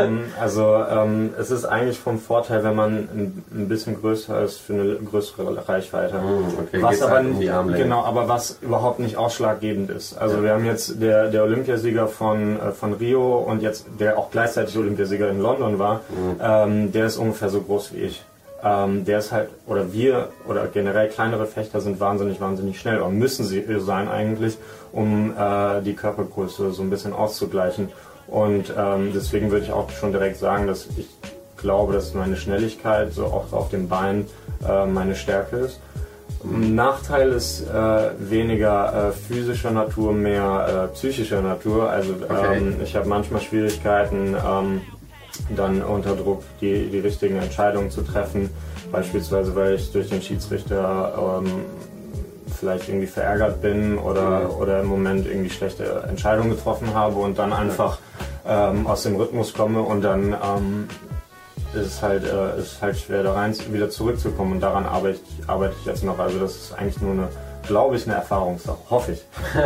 ähm, 0.00 0.24
also 0.40 0.74
ähm, 0.90 1.30
es 1.38 1.50
ist 1.50 1.64
eigentlich 1.64 1.98
vom 1.98 2.18
Vorteil, 2.18 2.64
wenn 2.64 2.74
man 2.74 2.92
ein, 2.96 3.44
ein 3.52 3.68
bisschen 3.68 4.00
größer 4.00 4.42
ist 4.42 4.58
für 4.58 4.72
eine 4.74 4.94
größere 4.96 5.68
Reichweite. 5.68 6.14
Hm, 6.14 6.44
okay, 6.66 6.82
was 6.82 6.90
geht's 6.90 7.02
aber 7.02 7.14
halt 7.16 7.26
um 7.26 7.40
die 7.40 7.50
Armlänge. 7.50 7.84
genau, 7.84 8.04
aber 8.04 8.28
was 8.28 8.58
überhaupt 8.60 8.98
nicht 8.98 9.16
ausschlaggebend 9.16 9.90
ist. 9.90 10.16
Also 10.18 10.42
wir 10.42 10.52
haben 10.52 10.64
jetzt 10.64 11.00
der, 11.00 11.28
der 11.28 11.42
Olympiasieger 11.44 12.08
von, 12.08 12.58
äh, 12.60 12.72
von 12.72 12.92
Rio 12.94 13.38
und 13.38 13.62
jetzt 13.62 13.86
der 14.00 14.18
auch 14.18 14.30
gleichzeitig 14.30 14.76
Olympiasieger 14.76 15.28
in 15.30 15.40
London 15.40 15.78
war, 15.78 16.00
Mhm. 16.08 16.40
ähm, 16.42 16.92
der 16.92 17.06
ist 17.06 17.16
ungefähr 17.18 17.48
so 17.48 17.60
groß 17.60 17.92
wie 17.94 17.98
ich. 17.98 18.22
Ähm, 18.62 19.04
der 19.04 19.20
ist 19.20 19.30
halt, 19.30 19.50
oder 19.66 19.92
wir, 19.92 20.30
oder 20.48 20.66
generell 20.66 21.08
kleinere 21.08 21.46
Fechter 21.46 21.80
sind 21.80 22.00
wahnsinnig, 22.00 22.40
wahnsinnig 22.40 22.80
schnell, 22.80 22.98
oder 22.98 23.10
müssen 23.10 23.44
sie 23.44 23.64
sein 23.78 24.08
eigentlich, 24.08 24.58
um 24.92 25.32
äh, 25.38 25.80
die 25.82 25.94
Körpergröße 25.94 26.72
so 26.72 26.82
ein 26.82 26.90
bisschen 26.90 27.12
auszugleichen. 27.12 27.90
Und 28.26 28.72
ähm, 28.76 29.12
deswegen 29.14 29.50
würde 29.50 29.64
ich 29.64 29.72
auch 29.72 29.90
schon 29.90 30.12
direkt 30.12 30.38
sagen, 30.38 30.66
dass 30.66 30.88
ich 30.96 31.08
glaube, 31.56 31.92
dass 31.92 32.14
meine 32.14 32.36
Schnelligkeit 32.36 33.12
so 33.12 33.26
auch 33.26 33.52
auf 33.52 33.70
dem 33.70 33.88
Bein 33.88 34.26
äh, 34.68 34.86
meine 34.86 35.14
Stärke 35.14 35.56
ist. 35.56 35.80
Nachteil 36.44 37.30
ist 37.30 37.62
äh, 37.68 38.10
weniger 38.18 39.08
äh, 39.08 39.12
physischer 39.12 39.70
Natur, 39.72 40.12
mehr 40.12 40.88
äh, 40.90 40.94
psychischer 40.94 41.42
Natur. 41.42 41.90
Also 41.90 42.14
Okay. 42.28 42.58
ähm, 42.58 42.76
ich 42.82 42.94
habe 42.94 43.08
manchmal 43.08 43.40
Schwierigkeiten, 43.40 44.36
ähm, 44.36 44.80
dann 45.54 45.82
unter 45.82 46.14
Druck 46.16 46.42
die, 46.60 46.88
die 46.88 46.98
richtigen 47.00 47.36
Entscheidungen 47.36 47.90
zu 47.90 48.02
treffen. 48.02 48.50
Beispielsweise, 48.90 49.54
weil 49.54 49.74
ich 49.74 49.92
durch 49.92 50.08
den 50.08 50.22
Schiedsrichter 50.22 51.42
ähm, 51.42 51.50
vielleicht 52.58 52.88
irgendwie 52.88 53.06
verärgert 53.06 53.60
bin 53.60 53.98
oder, 53.98 54.58
oder 54.58 54.80
im 54.80 54.86
Moment 54.86 55.26
irgendwie 55.26 55.50
schlechte 55.50 56.04
Entscheidungen 56.08 56.50
getroffen 56.50 56.92
habe 56.94 57.16
und 57.16 57.38
dann 57.38 57.52
einfach 57.52 57.98
ähm, 58.46 58.86
aus 58.86 59.02
dem 59.02 59.16
Rhythmus 59.16 59.52
komme 59.52 59.82
und 59.82 60.02
dann 60.02 60.32
ähm, 60.32 60.88
ist 61.74 61.86
es 61.86 62.02
halt, 62.02 62.24
äh, 62.24 62.58
ist 62.58 62.80
halt 62.80 62.96
schwer 62.96 63.22
da 63.22 63.34
rein 63.34 63.54
wieder 63.70 63.90
zurückzukommen 63.90 64.52
und 64.52 64.60
daran 64.60 64.86
arbeite 64.86 65.20
ich, 65.22 65.48
arbeite 65.48 65.74
ich 65.80 65.86
jetzt 65.86 66.02
noch. 66.02 66.18
Also 66.18 66.38
das 66.38 66.56
ist 66.56 66.72
eigentlich 66.72 67.00
nur 67.00 67.12
eine 67.12 67.28
glaube 67.68 67.94
ich, 67.96 68.06
eine 68.06 68.16
Erfahrungssache. 68.16 68.78
Hoffe 68.90 69.12
ich. 69.12 69.24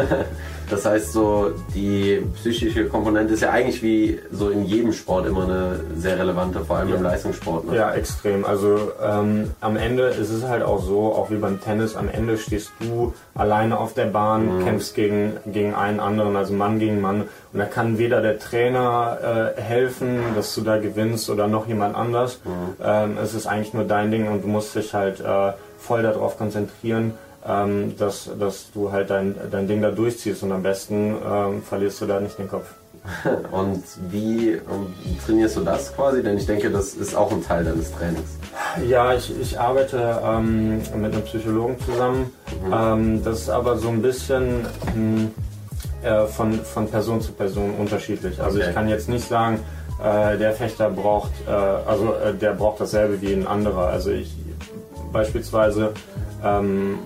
Das 0.71 0.87
heißt, 0.87 1.13
so 1.13 1.51
die 1.75 2.23
psychische 2.37 2.87
Komponente 2.87 3.35
ist 3.35 3.41
ja 3.43 3.51
eigentlich 3.51 3.83
wie 3.83 4.21
so 4.31 4.49
in 4.49 4.65
jedem 4.65 4.95
Sport 4.95 5.27
immer 5.27 5.43
eine 5.45 5.81
sehr 5.99 6.19
relevante, 6.19 6.65
vor 6.65 6.77
allem 6.79 6.95
im 6.95 7.03
Leistungssport. 7.03 7.67
Ne? 7.67 7.77
Ja, 7.77 7.93
extrem. 7.93 8.47
Also 8.47 8.91
ähm, 9.05 9.51
am 9.61 9.77
Ende 9.77 10.05
ist 10.05 10.31
es 10.31 10.45
halt 10.45 10.63
auch 10.63 10.83
so, 10.83 11.13
auch 11.13 11.29
wie 11.31 11.35
beim 11.37 11.61
Tennis, 11.61 11.95
am 11.95 12.09
Ende 12.09 12.39
stehst 12.39 12.71
du 12.81 13.13
alleine 13.35 13.79
auf 13.79 13.93
der 13.93 14.07
Bahn, 14.07 14.61
Mhm. 14.61 14.65
kämpfst 14.65 14.95
gegen, 14.95 15.37
gegen 15.45 15.75
einen 15.75 16.01
anderen, 16.01 16.37
also 16.37 16.55
Mann 16.55 16.79
gegen 16.79 17.03
Mann. 17.03 17.23
Und 17.53 17.59
da 17.59 17.67
kann 17.67 17.99
weder 17.99 18.23
der 18.23 18.39
Trainer 18.39 19.53
äh, 19.59 19.61
helfen, 19.61 20.21
dass 20.35 20.55
du 20.55 20.63
da 20.63 20.79
gewinnst 20.79 21.29
oder 21.29 21.49
noch 21.49 21.67
jemand 21.67 21.95
anders. 21.97 22.41
Mhm. 22.45 22.51
Ähm, 22.83 23.19
es 23.23 23.35
ist 23.35 23.47
eigentlich 23.47 23.75
nur 23.75 23.85
dein 23.85 24.11
Ding 24.11 24.27
und 24.29 24.43
du 24.43 24.49
musst 24.49 24.75
dich 24.75 24.95
halt 24.95 25.21
äh, 25.21 25.53
voll 25.79 26.03
darauf 26.03 26.39
konzentrieren. 26.39 27.13
Ähm, 27.47 27.97
dass, 27.99 28.31
dass 28.39 28.71
du 28.73 28.93
halt 28.93 29.11
dein, 29.11 29.35
dein 29.51 29.67
Ding 29.67 29.83
da 29.83 29.91
durchziehst 29.91 30.45
und 30.45 30.53
am 30.53 30.63
besten 30.63 31.17
ähm, 31.29 31.63
verlierst 31.63 32.01
du 32.01 32.07
da 32.07 32.21
nicht 32.21 32.39
den 32.39 32.49
Kopf. 32.49 32.67
Und 33.51 33.83
wie 34.11 34.51
ähm, 34.51 34.61
trainierst 35.27 35.57
du 35.57 35.63
das 35.63 35.93
quasi? 35.93 36.23
Denn 36.23 36.39
ich 36.39 36.47
denke, 36.47 36.71
das 36.71 36.95
ist 36.95 37.17
auch 37.17 37.33
ein 37.33 37.43
Teil 37.43 37.65
deines 37.65 37.91
Trainings. 37.91 38.39
Ja, 38.89 39.13
ich, 39.13 39.33
ich 39.41 39.59
arbeite 39.59 40.21
ähm, 40.25 40.79
mit 40.79 41.13
einem 41.13 41.23
Psychologen 41.23 41.77
zusammen. 41.85 42.33
Ähm, 42.73 43.25
das 43.25 43.41
ist 43.41 43.51
aber 43.51 43.77
so 43.77 43.89
ein 43.89 44.03
bisschen 44.03 44.65
mh, 44.95 45.31
äh, 46.09 46.27
von, 46.27 46.61
von 46.61 46.89
Person 46.89 47.21
zu 47.21 47.33
Person 47.33 47.75
unterschiedlich. 47.75 48.41
Also 48.41 48.59
Okay. 48.61 48.69
ich 48.69 48.75
kann 48.75 48.89
jetzt 48.89 49.09
nicht 49.09 49.29
sagen, 49.29 49.59
äh, 50.01 50.39
der 50.39 50.53
Fechter 50.53 50.89
braucht, 50.89 51.33
äh, 51.49 51.51
also 51.51 52.15
äh, 52.15 52.35
der 52.35 52.53
braucht 52.53 52.81
dasselbe 52.81 53.21
wie 53.21 53.33
ein 53.33 53.49
anderer. 53.49 53.89
Also 53.89 54.11
ich 54.11 54.33
beispielsweise 55.13 55.93
ähm, 56.45 56.99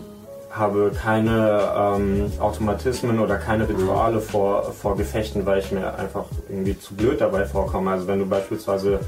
habe 0.59 0.91
keine 1.03 1.61
ähm, 1.77 2.33
Automatismen 2.41 3.21
oder 3.21 3.37
keine 3.37 3.69
Rituale 3.69 4.21
vor, 4.21 4.73
vor 4.73 4.97
Gefechten, 4.97 5.45
weil 5.47 5.59
ich 5.61 5.71
mir 5.73 5.99
einfach 5.99 6.25
irgendwie 6.49 6.79
zu 6.79 6.95
blöd 6.95 7.21
dabei 7.21 7.45
vorkomme. 7.45 7.91
Also 7.91 8.07
wenn 8.07 8.19
du 8.21 8.27
beispielsweise 8.27 9.01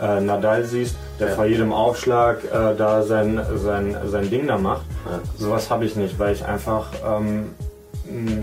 äh, 0.00 0.20
Nadal 0.20 0.64
siehst, 0.64 0.96
der 1.20 1.28
Ja. 1.28 1.34
vor 1.34 1.44
jedem 1.46 1.72
Aufschlag 1.72 2.44
äh, 2.44 2.74
da 2.76 3.02
sein, 3.02 3.40
sein, 3.56 3.96
sein 4.06 4.28
Ding 4.30 4.46
da 4.46 4.58
macht, 4.58 4.82
Ja. 5.10 5.20
sowas 5.38 5.70
habe 5.70 5.84
ich 5.84 5.96
nicht, 5.96 6.18
weil 6.18 6.34
ich 6.34 6.44
einfach 6.44 6.88
ähm, 7.06 7.50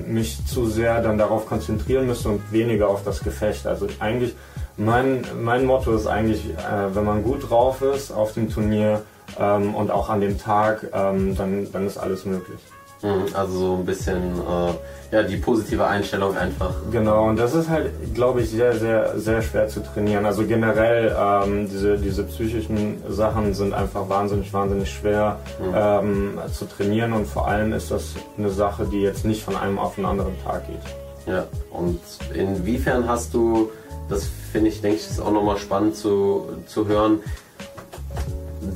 mich 0.07 0.45
zu 0.45 0.65
sehr 0.67 1.01
dann 1.01 1.17
darauf 1.17 1.45
konzentrieren 1.47 2.05
müsste 2.07 2.29
und 2.29 2.51
weniger 2.51 2.89
auf 2.89 3.03
das 3.03 3.21
Gefecht. 3.23 3.65
Also 3.67 3.87
eigentlich, 3.99 4.35
mein, 4.77 5.23
mein 5.41 5.65
Motto 5.65 5.93
ist 5.93 6.07
eigentlich, 6.07 6.45
äh, 6.49 6.93
wenn 6.95 7.05
man 7.05 7.23
gut 7.23 7.49
drauf 7.49 7.81
ist 7.81 8.11
auf 8.11 8.33
dem 8.33 8.49
Turnier 8.49 9.01
ähm, 9.39 9.75
und 9.75 9.91
auch 9.91 10.09
an 10.09 10.21
dem 10.21 10.39
Tag, 10.39 10.85
ähm, 10.93 11.35
dann, 11.35 11.71
dann 11.71 11.87
ist 11.87 11.97
alles 11.97 12.25
möglich. 12.25 12.59
Mhm, 13.03 13.25
Also 13.33 13.57
so 13.57 13.73
ein 13.75 13.85
bisschen 13.85 14.21
äh, 14.39 15.15
ja, 15.15 15.23
die 15.23 15.37
positive 15.37 15.85
Einstellung 15.85 16.35
einfach. 16.37 16.73
Genau, 16.91 17.25
und 17.27 17.37
das 17.37 17.53
ist 17.53 17.69
halt, 17.69 17.91
glaube 18.13 18.41
ich, 18.41 18.49
sehr, 18.49 18.75
sehr, 18.75 19.19
sehr 19.19 19.41
schwer 19.41 19.67
zu 19.67 19.81
trainieren. 19.81 20.25
Also 20.25 20.45
generell, 20.45 21.15
ähm, 21.19 21.69
diese, 21.69 21.97
diese 21.97 22.23
psychischen 22.23 23.03
Sachen 23.09 23.53
sind 23.53 23.73
einfach 23.73 24.07
wahnsinnig, 24.07 24.53
wahnsinnig 24.53 24.89
schwer 24.89 25.37
ähm, 25.75 26.39
zu 26.51 26.65
trainieren 26.65 27.13
und 27.13 27.27
vor 27.27 27.47
allem 27.47 27.73
ist 27.73 27.91
das 27.91 28.15
eine 28.37 28.49
Sache, 28.49 28.85
die 28.85 29.01
jetzt 29.01 29.25
nicht 29.25 29.43
von 29.43 29.55
einem 29.57 29.77
auf 29.79 29.95
den 29.95 30.05
anderen 30.05 30.33
Tag 30.43 30.65
geht. 30.67 30.79
Ja. 31.25 31.45
Und 31.71 31.99
inwiefern 32.33 33.07
hast 33.07 33.33
du, 33.33 33.69
das 34.09 34.29
finde 34.51 34.69
ich, 34.69 34.81
denke 34.81 34.97
ich, 34.97 35.09
ist 35.09 35.19
auch 35.21 35.31
nochmal 35.31 35.57
spannend 35.57 35.95
zu, 35.95 36.47
zu 36.67 36.87
hören, 36.87 37.19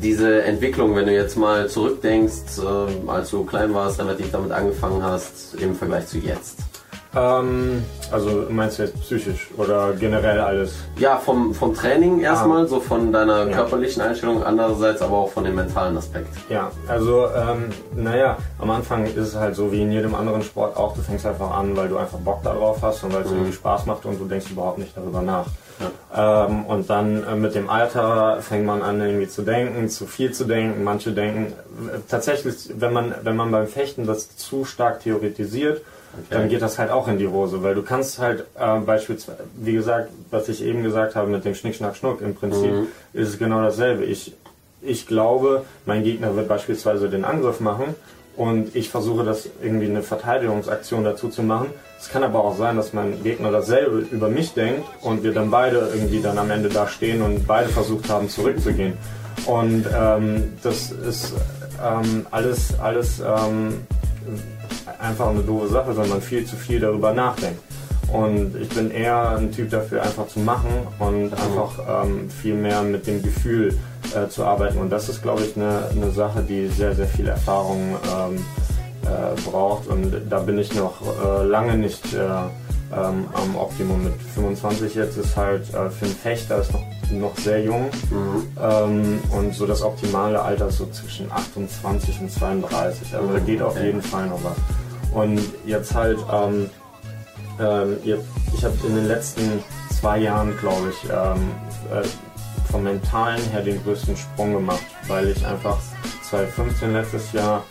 diese 0.02 0.44
Entwicklung, 0.44 0.96
wenn 0.96 1.06
du 1.06 1.14
jetzt 1.14 1.38
mal 1.38 1.68
zurückdenkst, 1.70 2.60
äh, 2.60 3.10
als 3.10 3.30
du 3.32 3.44
klein 3.46 3.74
warst, 3.74 4.00
relativ 4.00 4.32
damit 4.32 4.52
angefangen 4.52 5.02
hast, 5.04 5.56
im 5.60 5.76
Vergleich 5.76 6.08
zu 6.08 6.18
jetzt. 6.18 6.58
Ähm, 7.16 7.84
also 8.12 8.44
meinst 8.50 8.78
du 8.78 8.84
jetzt 8.84 9.00
psychisch 9.02 9.50
oder 9.58 9.94
generell 9.94 10.40
alles? 10.40 10.76
Ja, 10.98 11.18
vom, 11.18 11.54
vom 11.54 11.74
Training 11.74 12.20
erstmal, 12.20 12.68
so 12.68 12.80
von 12.80 13.12
deiner 13.12 13.48
Ja. 13.48 13.56
körperlichen 13.56 14.02
Einstellung, 14.02 14.44
andererseits 14.44 15.02
aber 15.02 15.16
auch 15.18 15.32
von 15.32 15.46
dem 15.46 15.56
mentalen 15.56 15.98
Aspekt. 15.98 16.28
Ja, 16.50 16.70
also 16.88 17.28
ähm, 17.36 17.70
naja, 17.96 18.38
am 18.60 18.70
Anfang 18.70 19.06
ist 19.06 19.18
es 19.18 19.36
halt 19.36 19.56
so 19.56 19.72
wie 19.72 19.82
in 19.82 19.92
jedem 19.92 20.14
anderen 20.16 20.44
Sport 20.44 20.76
auch, 20.78 20.94
du 20.96 21.02
fängst 21.02 21.26
einfach 21.26 21.50
an, 21.52 21.76
weil 21.78 21.88
du 21.88 21.98
einfach 21.98 22.20
Bock 22.20 22.44
darauf 22.44 22.82
hast 22.82 23.04
und 23.04 23.14
weil 23.14 23.24
es 23.24 23.32
irgendwie 23.32 23.54
Spaß 23.54 23.86
macht 23.86 24.06
und 24.06 24.20
du 24.20 24.26
denkst 24.26 24.52
überhaupt 24.52 24.78
nicht 24.78 24.96
darüber 24.96 25.22
nach. 25.22 25.46
Ähm, 26.16 26.66
und 26.66 26.90
dann 26.90 27.24
äh, 27.24 27.36
mit 27.36 27.56
dem 27.56 27.70
Alter 27.70 28.42
fängt 28.42 28.66
man 28.66 28.82
an 28.82 29.00
irgendwie 29.00 29.28
zu 29.28 29.44
denken, 29.44 29.90
zu 29.90 30.08
viel 30.08 30.32
zu 30.32 30.46
denken. 30.46 30.84
Manche 30.84 31.12
denken 31.12 31.54
äh, 31.88 32.00
tatsächlich, 32.08 32.56
wenn 32.78 32.94
man, 32.94 33.14
wenn 33.24 33.36
man 33.36 33.52
beim 33.52 33.68
Fechten 33.68 34.08
das 34.08 34.36
zu 34.36 34.66
stark 34.66 35.02
theoretisiert, 35.02 35.82
dann 36.30 36.50
geht 36.50 36.62
das 36.62 36.80
halt 36.80 36.90
auch 36.90 37.08
in 37.08 37.18
die 37.18 37.28
Hose, 37.28 37.62
weil 37.62 37.76
du 37.76 37.84
kannst 37.84 38.18
halt 38.18 38.46
äh, 38.58 38.80
beispielsweise, 38.80 39.44
wie 39.56 39.74
gesagt, 39.74 40.10
was 40.32 40.50
ich 40.50 40.64
eben 40.64 40.82
gesagt 40.82 41.16
habe 41.16 41.30
mit 41.30 41.46
dem 41.46 41.54
Schnick, 41.54 41.76
Schnack, 41.76 41.96
Schnuck, 41.96 42.22
im 42.22 42.34
Prinzip 42.34 42.72
ist 43.14 43.30
es 43.30 43.38
genau 43.38 43.62
dasselbe. 43.62 44.04
Ich, 44.06 44.34
ich 44.82 45.06
glaube, 45.06 45.64
mein 45.86 46.04
Gegner 46.04 46.36
wird 46.36 46.48
beispielsweise 46.48 47.10
den 47.10 47.24
Angriff 47.24 47.60
machen 47.60 47.96
und 48.36 48.76
ich 48.76 48.90
versuche 48.90 49.24
das 49.24 49.50
irgendwie 49.62 49.88
eine 49.88 50.02
Verteidigungsaktion 50.02 51.04
dazu 51.04 51.30
zu 51.30 51.44
machen. 51.44 51.70
Es 52.00 52.10
kann 52.10 52.24
aber 52.24 52.44
auch 52.44 52.56
sein, 52.58 52.78
dass 52.78 52.94
mein 52.94 53.24
Gegner 53.24 53.52
dasselbe 53.52 54.00
über 54.12 54.30
mich 54.30 54.54
denkt 54.54 54.86
und 55.02 55.24
wir 55.24 55.34
dann 55.34 55.50
beide 55.50 55.90
irgendwie 55.94 56.22
dann 56.22 56.38
am 56.38 56.52
Ende 56.52 56.70
da 56.70 56.88
stehen 56.88 57.22
und 57.22 57.48
beide 57.48 57.70
versucht 57.70 58.10
haben 58.10 58.30
zurückzugehen. 58.30 58.94
Und 59.46 59.86
ähm, 59.98 60.54
das 60.64 60.92
ist 60.92 61.34
ähm, 61.84 62.26
alles, 62.32 62.80
alles 62.80 63.20
ähm, 63.20 63.86
einfach 65.00 65.30
eine 65.30 65.42
doofe 65.42 65.68
Sache, 65.70 65.98
wenn 65.98 66.10
man 66.10 66.22
viel 66.22 66.46
zu 66.46 66.56
viel 66.56 66.80
darüber 66.80 67.14
nachdenkt. 67.14 67.62
Und 68.12 68.56
ich 68.62 68.70
bin 68.70 68.90
eher 68.92 69.38
ein 69.38 69.52
Typ 69.52 69.70
dafür, 69.70 70.02
einfach 70.02 70.28
zu 70.28 70.40
machen 70.40 70.70
und 71.00 71.34
einfach 71.34 72.06
ähm, 72.06 72.30
viel 72.30 72.56
mehr 72.56 72.82
mit 72.84 73.06
dem 73.06 73.22
Gefühl 73.22 73.78
äh, 74.16 74.30
zu 74.30 74.46
arbeiten. 74.46 74.78
Und 74.78 74.92
das 74.92 75.10
ist, 75.10 75.22
glaube 75.22 75.44
ich, 75.44 75.58
eine, 75.58 75.90
eine 75.92 76.12
Sache, 76.12 76.42
die 76.42 76.68
sehr, 76.68 76.96
sehr 76.96 77.08
viel 77.08 77.28
Erfahrung 77.28 77.98
ähm, 78.18 78.38
äh, 78.38 78.67
braucht. 79.50 79.88
Und 79.88 80.14
da 80.30 80.40
bin 80.40 80.58
ich 80.58 80.74
noch 80.76 80.96
äh, 81.02 81.44
lange 81.46 81.78
nicht 81.78 82.14
äh, 82.14 82.18
ähm, 82.20 83.26
am 83.34 83.56
Optimum. 83.56 84.04
Mit 84.04 84.14
25 84.36 84.96
jetzt 84.96 85.18
ist 85.18 85.36
halt 85.36 85.64
äh, 85.74 85.90
für 85.90 86.06
einen 86.06 86.16
Fechter 86.16 86.60
ist 86.62 86.72
noch, 86.74 86.84
noch 87.12 87.38
sehr 87.38 87.62
jung. 87.64 87.90
Ähm, 88.62 89.20
und 89.32 89.54
so 89.54 89.66
das 89.66 89.82
optimale 89.82 90.42
Alter 90.42 90.68
ist 90.68 90.78
so 90.78 90.88
zwischen 90.88 91.32
28 91.32 92.22
und 92.22 92.32
32. 92.32 93.16
Also 93.16 93.34
da 93.34 93.40
geht 93.40 93.62
auf 93.62 93.76
Okay. 93.76 93.88
jeden 93.88 94.02
Fall 94.02 94.28
noch 94.28 94.40
was. 94.44 94.58
Und 95.14 95.40
jetzt 95.66 95.94
halt, 95.94 96.20
ähm, 96.32 96.70
ähm, 97.60 97.98
ich 98.04 98.64
habe 98.64 98.76
in 98.88 98.96
den 98.96 99.08
letzten 99.08 99.64
zwei 100.00 100.20
Jahren, 100.20 100.56
glaube 100.58 100.90
ich, 100.92 101.10
ähm, 101.10 101.52
äh, 101.92 102.06
vom 102.72 102.84
Mentalen 102.84 103.42
her 103.52 103.62
den 103.62 103.82
größten 103.84 104.16
Sprung 104.18 104.54
gemacht, 104.54 104.84
weil 105.08 105.30
ich 105.30 105.46
einfach 105.46 105.78
2015 106.30 106.94
letztes 106.94 107.32
Jahr, 107.32 107.64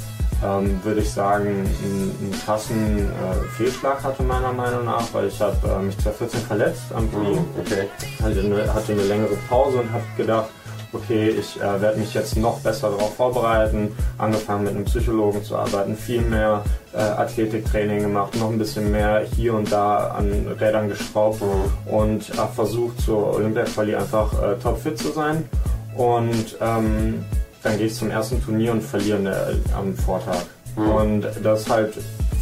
ähm, 0.45 0.81
würde 0.83 1.01
ich 1.01 1.11
sagen, 1.11 1.47
einen, 1.49 2.17
einen 2.21 2.35
krassen 2.45 3.09
äh, 3.09 3.49
Fehlschlag 3.57 4.03
hatte 4.03 4.23
meiner 4.23 4.53
Meinung 4.53 4.85
nach, 4.85 5.03
weil 5.13 5.29
ich 5.29 5.41
habe 5.41 5.57
äh, 5.67 5.83
mich 5.83 5.97
2014 5.99 6.41
verletzt 6.41 6.85
am 6.95 7.11
Knie 7.11 7.39
Okay. 7.61 7.89
hatte 8.23 8.41
eine, 8.41 8.75
hatte 8.75 8.93
eine 8.93 9.03
längere 9.03 9.37
Pause 9.49 9.79
und 9.79 9.93
habe 9.93 10.05
gedacht, 10.17 10.49
okay, 10.93 11.29
ich 11.31 11.61
äh, 11.61 11.81
werde 11.81 11.99
mich 11.99 12.15
jetzt 12.15 12.37
noch 12.37 12.61
besser 12.61 12.91
darauf 12.91 13.15
vorbereiten, 13.17 13.95
angefangen 14.19 14.65
mit 14.65 14.75
einem 14.75 14.85
Psychologen 14.85 15.43
zu 15.43 15.57
arbeiten, 15.57 15.97
viel 15.97 16.23
mehr 16.23 16.65
äh, 16.93 16.99
Athletiktraining 16.99 18.01
gemacht, 18.01 18.37
noch 18.37 18.51
ein 18.51 18.59
bisschen 18.59 18.91
mehr 18.91 19.21
hier 19.35 19.55
und 19.55 19.71
da 19.71 20.09
an 20.09 20.47
Rädern 20.61 20.89
geschraubt 20.89 21.43
und 21.87 22.37
habe 22.37 22.53
versucht 22.55 23.01
zur 23.01 23.35
Olympia-Quali 23.35 23.95
einfach 23.95 24.33
äh, 24.43 24.57
topfit 24.57 24.99
zu 24.99 25.13
sein. 25.13 25.49
Und 25.97 26.57
ähm, 26.61 27.25
dann 27.63 27.79
gehe 27.79 27.87
ich 27.87 27.95
zum 27.95 28.11
ersten 28.11 28.43
Turnier 28.43 28.73
und 28.73 28.83
verliere 28.83 29.19
ne, 29.19 29.61
am 29.77 29.95
Vortag. 29.95 30.43
Und 30.77 31.25
das 31.43 31.69
halt, 31.71 31.95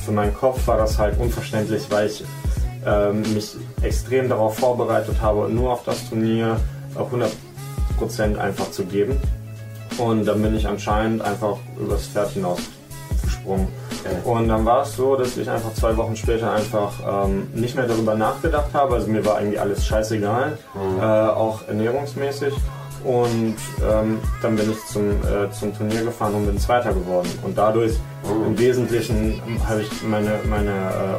für 0.05 0.13
meinen 0.13 0.35
Kopf 0.35 0.67
war 0.67 0.77
das 0.77 0.99
halt 0.99 1.19
unverständlich, 1.21 1.85
weil 1.91 2.09
ich 2.09 2.25
ähm, 2.85 3.23
mich 3.33 3.57
extrem 3.83 4.29
darauf 4.29 4.59
vorbereitet 4.59 5.17
habe, 5.21 5.49
nur 5.49 5.73
auf 5.73 5.85
das 5.85 6.09
Turnier 6.09 6.57
auf 6.97 7.11
100% 7.13 8.37
einfach 8.37 8.71
zu 8.71 8.85
geben. 8.85 9.21
Und 9.99 10.25
dann 10.27 10.43
bin 10.43 10.57
ich 10.57 10.67
anscheinend 10.67 11.23
einfach 11.23 11.57
übers 11.79 12.07
Pferd 12.09 12.31
hinaus 12.31 12.59
gesprungen. 13.23 13.69
Okay. 14.05 14.17
Und 14.25 14.49
dann 14.49 14.65
war 14.65 14.83
es 14.83 14.97
so, 14.97 15.17
dass 15.17 15.37
ich 15.37 15.49
einfach 15.49 15.73
zwei 15.75 15.97
Wochen 15.97 16.17
später 16.17 16.53
einfach 16.53 16.93
ähm, 17.27 17.49
nicht 17.55 17.77
mehr 17.77 17.87
darüber 17.87 18.17
nachgedacht 18.17 18.75
habe. 18.75 18.97
Also 18.97 19.07
mir 19.09 19.25
war 19.25 19.37
eigentlich 19.37 19.61
alles 19.61 19.87
scheißegal, 19.87 20.59
äh, 21.01 21.03
auch 21.03 21.67
ernährungsmäßig. 21.69 22.53
Und 23.05 23.57
ähm, 23.83 24.19
dann 24.41 24.57
bin 24.57 24.71
ich 24.71 24.79
zum, 24.87 25.11
äh, 25.11 25.51
zum 25.51 25.77
Turnier 25.77 26.05
gefahren 26.05 26.35
und 26.35 26.47
bin 26.47 26.59
Zweiter 26.59 26.93
geworden. 26.93 27.29
Und 27.43 27.57
dadurch 27.57 27.93
im 28.47 28.59
Wesentlichen 28.59 29.43
ähm, 29.47 29.69
habe 29.69 29.83
ich 29.83 30.03
meine, 30.03 30.41
meine 30.49 30.71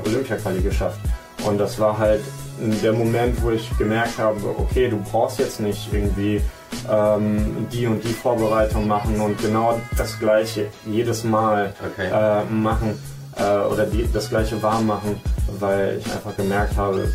äh, 0.04 0.08
Olympia-Quali 0.08 0.62
geschafft. 0.62 1.00
Und 1.46 1.60
das 1.60 1.80
war 1.80 1.98
halt 1.98 2.22
der 2.60 2.94
Moment, 2.94 3.42
wo 3.44 3.52
ich 3.52 3.70
gemerkt 3.78 4.18
habe, 4.18 4.40
okay, 4.58 4.90
du 4.90 4.98
brauchst 5.12 5.40
jetzt 5.40 5.60
nicht 5.60 5.94
irgendwie 5.94 6.42
ähm, 6.90 7.68
die 7.72 7.86
und 7.86 8.04
die 8.04 8.14
Vorbereitung 8.14 8.88
machen 8.88 9.20
und 9.20 9.40
genau 9.42 9.80
das 9.98 10.18
gleiche 10.20 10.68
jedes 10.86 11.24
Mal 11.24 11.74
Okay. 11.94 12.10
äh, 12.12 12.46
machen 12.52 12.98
äh, 13.38 13.72
oder 13.72 13.86
die, 13.86 14.10
das 14.12 14.30
gleiche 14.30 14.62
warm 14.62 14.88
machen, 14.88 15.22
weil 15.60 16.00
ich 16.00 16.12
einfach 16.12 16.36
gemerkt 16.36 16.76
habe, 16.78 17.08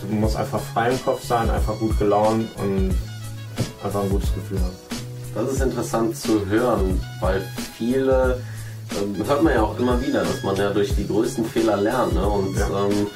du 0.00 0.14
musst 0.14 0.36
einfach 0.36 0.60
frei 0.60 0.90
im 0.90 1.04
Kopf 1.04 1.24
sein, 1.24 1.48
einfach 1.50 1.78
gut 1.78 1.98
gelaunt 1.98 2.48
und 2.58 2.94
einfach 3.84 4.02
ein 4.02 4.10
gutes 4.10 4.32
Gefühl 4.34 4.58
haben. 4.60 4.74
Das 5.34 5.52
ist 5.52 5.60
interessant 5.60 6.16
zu 6.16 6.46
hören, 6.46 7.00
weil 7.20 7.42
viele, 7.76 8.40
ähm, 8.92 9.26
hört 9.26 9.42
man 9.42 9.52
ja 9.54 9.62
auch 9.62 9.78
immer 9.78 10.00
wieder, 10.00 10.20
dass 10.24 10.42
man 10.42 10.56
ja 10.56 10.70
durch 10.70 10.94
die 10.94 11.06
größten 11.06 11.44
Fehler 11.44 11.76
lernt. 11.76 12.14
Ne? 12.14 12.26
Und 12.26 12.56
Ja. 12.56 12.66
ähm, 12.86 13.06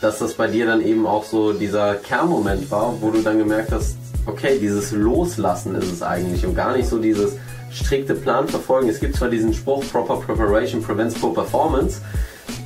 dass 0.00 0.18
das 0.20 0.34
bei 0.34 0.46
dir 0.46 0.66
dann 0.66 0.80
eben 0.80 1.06
auch 1.06 1.24
so 1.24 1.52
dieser 1.52 1.96
Kernmoment 1.96 2.70
war, 2.70 2.94
wo 3.00 3.10
du 3.10 3.20
dann 3.20 3.38
gemerkt 3.38 3.72
hast, 3.72 3.96
okay, 4.26 4.58
dieses 4.60 4.92
Loslassen 4.92 5.74
ist 5.74 5.90
es 5.90 6.02
eigentlich 6.02 6.46
und 6.46 6.54
gar 6.54 6.76
nicht 6.76 6.88
so 6.88 6.98
dieses 6.98 7.32
strikte 7.72 8.14
Plan 8.14 8.46
verfolgen. 8.46 8.88
Es 8.88 9.00
gibt 9.00 9.16
zwar 9.16 9.28
diesen 9.28 9.52
Spruch, 9.52 9.82
Proper 9.90 10.16
Preparation 10.20 10.82
prevents 10.82 11.16
poor 11.16 11.34
performance, 11.34 12.00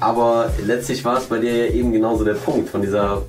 aber 0.01 0.51
letztlich 0.67 1.05
war 1.05 1.17
es 1.19 1.25
bei 1.25 1.39
dir 1.39 1.67
ja 1.67 1.73
eben 1.73 1.91
genauso 1.93 2.23
der 2.25 2.35
Punkt, 2.35 2.69
von 2.69 2.83
dieser 2.83 3.23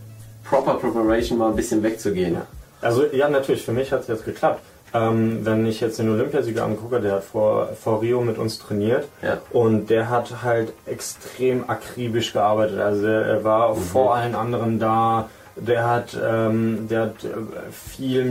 Proper 0.43 0.74
Preparation 0.75 1.38
mal 1.38 1.50
ein 1.50 1.55
bisschen 1.55 1.82
wegzugehen. 1.82 2.38
Also 2.83 3.05
ja, 3.11 3.29
natürlich, 3.29 3.63
für 3.63 3.71
mich 3.71 3.91
hat 3.91 4.01
es 4.01 4.07
jetzt 4.07 4.25
geklappt. 4.25 4.61
Ähm, 4.95 5.39
wenn 5.43 5.65
ich 5.65 5.81
jetzt 5.81 5.97
den 5.97 6.11
Olympiasieger 6.11 6.63
angucke, 6.63 6.99
der 7.01 7.13
hat 7.13 7.23
vor, 7.23 7.69
vor 7.81 8.01
Rio 8.03 8.21
mit 8.21 8.37
uns 8.37 8.59
trainiert 8.59 9.07
Ja. 9.23 9.39
und 9.51 9.89
der 9.89 10.09
hat 10.11 10.43
halt 10.43 10.71
extrem 10.85 11.67
akribisch 11.67 12.31
gearbeitet. 12.31 12.79
Also 12.79 13.07
er, 13.07 13.43
war 13.43 13.75
vor 13.75 14.13
allen 14.15 14.35
anderen 14.35 14.77
da. 14.79 15.29
Der 15.55 15.87
hat, 15.89 16.15
ähm, 16.23 16.87
der 16.89 17.01
hat 17.01 17.23
äh, 17.23 17.27
viel 17.71 18.25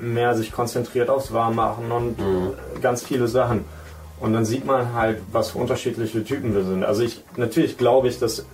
mehr 0.00 0.34
sich 0.36 0.52
konzentriert 0.52 1.10
aufs 1.10 1.32
Warmmachen 1.32 1.90
und 1.90 2.18
äh, 2.20 2.80
ganz 2.80 3.02
viele 3.02 3.26
Sachen. 3.26 3.64
Und 4.20 4.32
dann 4.32 4.44
sieht 4.44 4.64
man 4.64 4.92
halt, 4.94 5.18
was 5.32 5.50
für 5.50 5.58
unterschiedliche 5.58 6.22
Typen 6.24 6.54
wir 6.54 6.62
sind. 6.64 6.84
Also 6.84 7.02
ich 7.02 7.22
natürlich 7.36 7.78
glaube 7.78 8.08
ich, 8.08 8.18
dass 8.20 8.44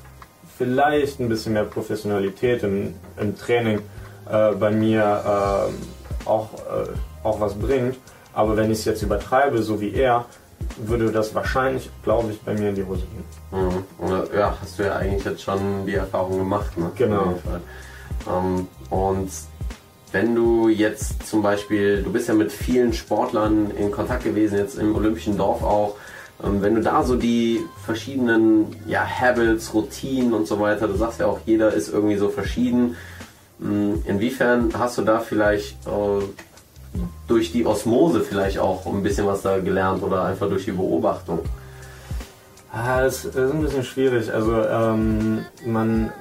vielleicht 0.59 1.21
ein 1.21 1.29
bisschen 1.29 1.53
mehr 1.53 1.65
Professionalität 1.65 2.63
im, 2.63 2.95
im 3.21 3.37
Training 3.37 3.81
äh, 4.31 4.53
bei 4.53 4.71
mir 4.71 5.69
ähm, 5.69 5.75
auch, 6.25 6.51
äh, 6.55 7.27
auch 7.27 7.41
was 7.41 7.55
bringt. 7.55 7.97
Aber 8.35 8.57
wenn 8.57 8.71
ich 8.71 8.79
es 8.79 8.85
jetzt 8.85 9.03
übertreibe, 9.03 9.63
so 9.63 9.81
wie 9.81 9.93
er, 9.95 10.25
würde 10.77 11.11
das 11.11 11.35
wahrscheinlich, 11.35 11.91
glaube 12.03 12.33
ich, 12.33 12.41
bei 12.41 12.55
mir 12.55 12.71
in 12.71 12.75
die 12.75 12.85
Hose 12.85 13.03
gehen. 13.03 13.61
Mhm. 13.61 13.85
Oder, 13.99 14.35
ja, 14.35 14.57
hast 14.61 14.79
du 14.79 14.85
ja 14.85 14.97
eigentlich 14.97 15.25
jetzt 15.25 15.43
schon 15.43 15.87
die 15.87 15.95
Erfahrung 15.95 16.39
gemacht. 16.39 16.77
Ne? 16.79 16.91
Genau. 16.97 17.35
Ähm, 18.29 18.69
und 18.91 19.31
wenn 20.13 20.35
du 20.35 20.69
jetzt 20.69 21.27
zum 21.27 21.43
Beispiel, 21.43 22.03
du 22.03 22.13
bist 22.13 22.29
ja 22.29 22.35
mit 22.35 22.53
vielen 22.53 22.93
Sportlern 22.93 23.71
in 23.77 23.91
Kontakt 23.91 24.25
gewesen, 24.25 24.59
jetzt 24.59 24.79
im 24.79 24.95
Olympischen 24.95 25.37
Dorf 25.37 25.63
auch, 25.63 25.97
ähm, 26.45 26.63
wenn 26.63 26.75
du 26.75 26.83
da 26.83 27.03
so 27.03 27.17
die 27.17 27.61
verschiedenen 27.85 28.77
ja, 28.87 29.05
Habits, 29.05 29.73
Routinen 29.75 30.35
und 30.35 30.47
so 30.47 30.61
weiter, 30.61 30.89
du 30.89 30.97
sagst 30.97 31.21
ja 31.21 31.27
auch, 31.27 31.41
jeder 31.47 31.73
ist 31.73 31.93
irgendwie 31.93 32.17
so 32.17 32.29
verschieden. 32.29 32.97
Ähm, 33.63 34.03
Inwiefern 34.07 34.71
hast 34.79 34.99
du 34.99 35.03
da 35.03 35.19
vielleicht 35.21 35.77
äh, 35.87 36.25
durch 37.29 37.53
die 37.53 37.65
Osmose 37.65 38.21
vielleicht 38.21 38.59
auch 38.59 38.87
ein 38.87 39.03
bisschen 39.03 39.27
was 39.27 39.43
da 39.43 39.59
gelernt 39.59 40.03
oder 40.03 40.25
einfach 40.25 40.49
durch 40.49 40.65
die 40.65 40.73
Beobachtung? 40.73 41.41
Ah, 42.73 43.03
das 43.03 43.25
ist 43.25 43.37
ein 43.37 43.61
bisschen 43.63 43.85
schwierig. 43.85 44.33
Also 44.33 44.55
ähm, 44.65 45.45
man 45.67 46.13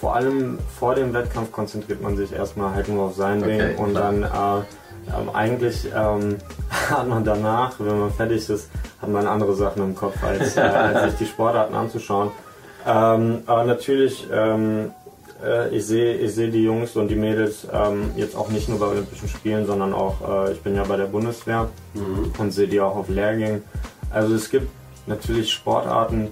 vor 0.00 0.16
allem 0.16 0.58
vor 0.78 0.94
dem 0.94 1.12
Wettkampf 1.12 1.52
konzentriert 1.52 2.02
man 2.02 2.16
sich 2.16 2.32
erstmal 2.32 2.74
halt 2.74 2.88
nur 2.88 3.04
auf 3.04 3.14
sein 3.16 3.42
Okay, 3.42 3.68
Ding 3.68 3.78
und 3.78 3.90
klar. 3.92 4.12
dann 4.12 4.22
äh, 4.22 5.20
ähm, 5.20 5.30
eigentlich 5.32 5.86
ähm, 5.94 6.38
hat 6.90 7.08
man 7.08 7.24
danach, 7.24 7.74
wenn 7.78 8.00
man 8.00 8.10
fertig 8.12 8.48
ist, 8.48 8.68
hat 9.00 9.08
man 9.08 9.26
andere 9.26 9.54
Sachen 9.54 9.82
im 9.82 9.94
Kopf, 9.94 10.16
als, 10.24 10.56
äh, 10.56 10.60
als 10.60 11.10
sich 11.10 11.18
die 11.20 11.26
Sportarten 11.32 11.74
anzuschauen. 11.74 12.30
Ähm, 12.86 13.42
aber 13.46 13.64
natürlich, 13.64 14.26
ähm, 14.32 14.90
äh, 15.44 15.68
ich 15.74 15.86
sehe 15.86 16.14
ich 16.16 16.34
sehe 16.34 16.50
die 16.50 16.62
Jungs 16.62 16.96
und 16.96 17.08
die 17.08 17.16
Mädels 17.16 17.66
ähm, 17.72 18.10
jetzt 18.16 18.36
auch 18.36 18.48
nicht 18.48 18.68
nur 18.68 18.78
bei 18.78 18.86
Olympischen 18.86 19.28
Spielen, 19.28 19.66
sondern 19.66 19.92
auch, 19.92 20.46
äh, 20.46 20.52
ich 20.52 20.60
bin 20.60 20.74
ja 20.74 20.84
bei 20.84 20.96
der 20.96 21.06
Bundeswehr 21.06 21.68
und 22.38 22.52
sehe 22.52 22.68
die 22.68 22.80
auch 22.80 22.96
auf 22.96 23.08
Lehrgängen. 23.08 23.62
Also 24.10 24.34
es 24.34 24.50
gibt 24.50 24.68
natürlich 25.06 25.52
Sportarten, 25.52 26.28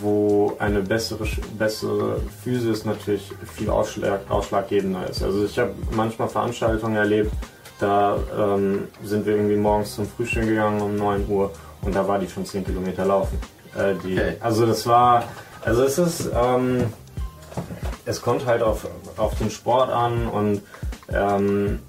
wo 0.00 0.54
eine 0.58 0.80
bessere, 0.80 1.26
bessere 1.58 2.20
Physis 2.42 2.84
natürlich 2.84 3.30
viel 3.54 3.70
ausschlag, 3.70 4.20
ausschlaggebender 4.28 5.08
ist. 5.08 5.22
Also 5.22 5.44
ich 5.44 5.58
habe 5.58 5.72
manchmal 5.90 6.28
Veranstaltungen 6.28 6.96
erlebt, 6.96 7.32
da 7.80 8.16
ähm, 8.38 8.88
sind 9.02 9.26
wir 9.26 9.36
irgendwie 9.36 9.56
morgens 9.56 9.94
zum 9.94 10.06
Frühstück 10.06 10.46
gegangen 10.46 10.80
um 10.80 10.96
9 10.96 11.28
Uhr 11.28 11.50
und 11.82 11.94
da 11.94 12.06
war 12.06 12.18
die 12.18 12.28
schon 12.28 12.46
10 12.46 12.64
Kilometer 12.64 13.04
laufen. 13.04 13.38
Äh, 13.76 13.94
die, 14.04 14.14
Okay. 14.14 14.36
Also 14.40 14.66
das 14.66 14.86
war, 14.86 15.24
also 15.64 15.82
es 15.82 15.98
ist, 15.98 16.30
ähm, 16.34 16.86
es 18.04 18.22
kommt 18.22 18.46
halt 18.46 18.62
auf, 18.62 18.86
auf 19.16 19.36
den 19.38 19.50
Sport 19.50 19.90
an 19.90 20.26
und 20.28 20.62
ähm, 21.12 21.80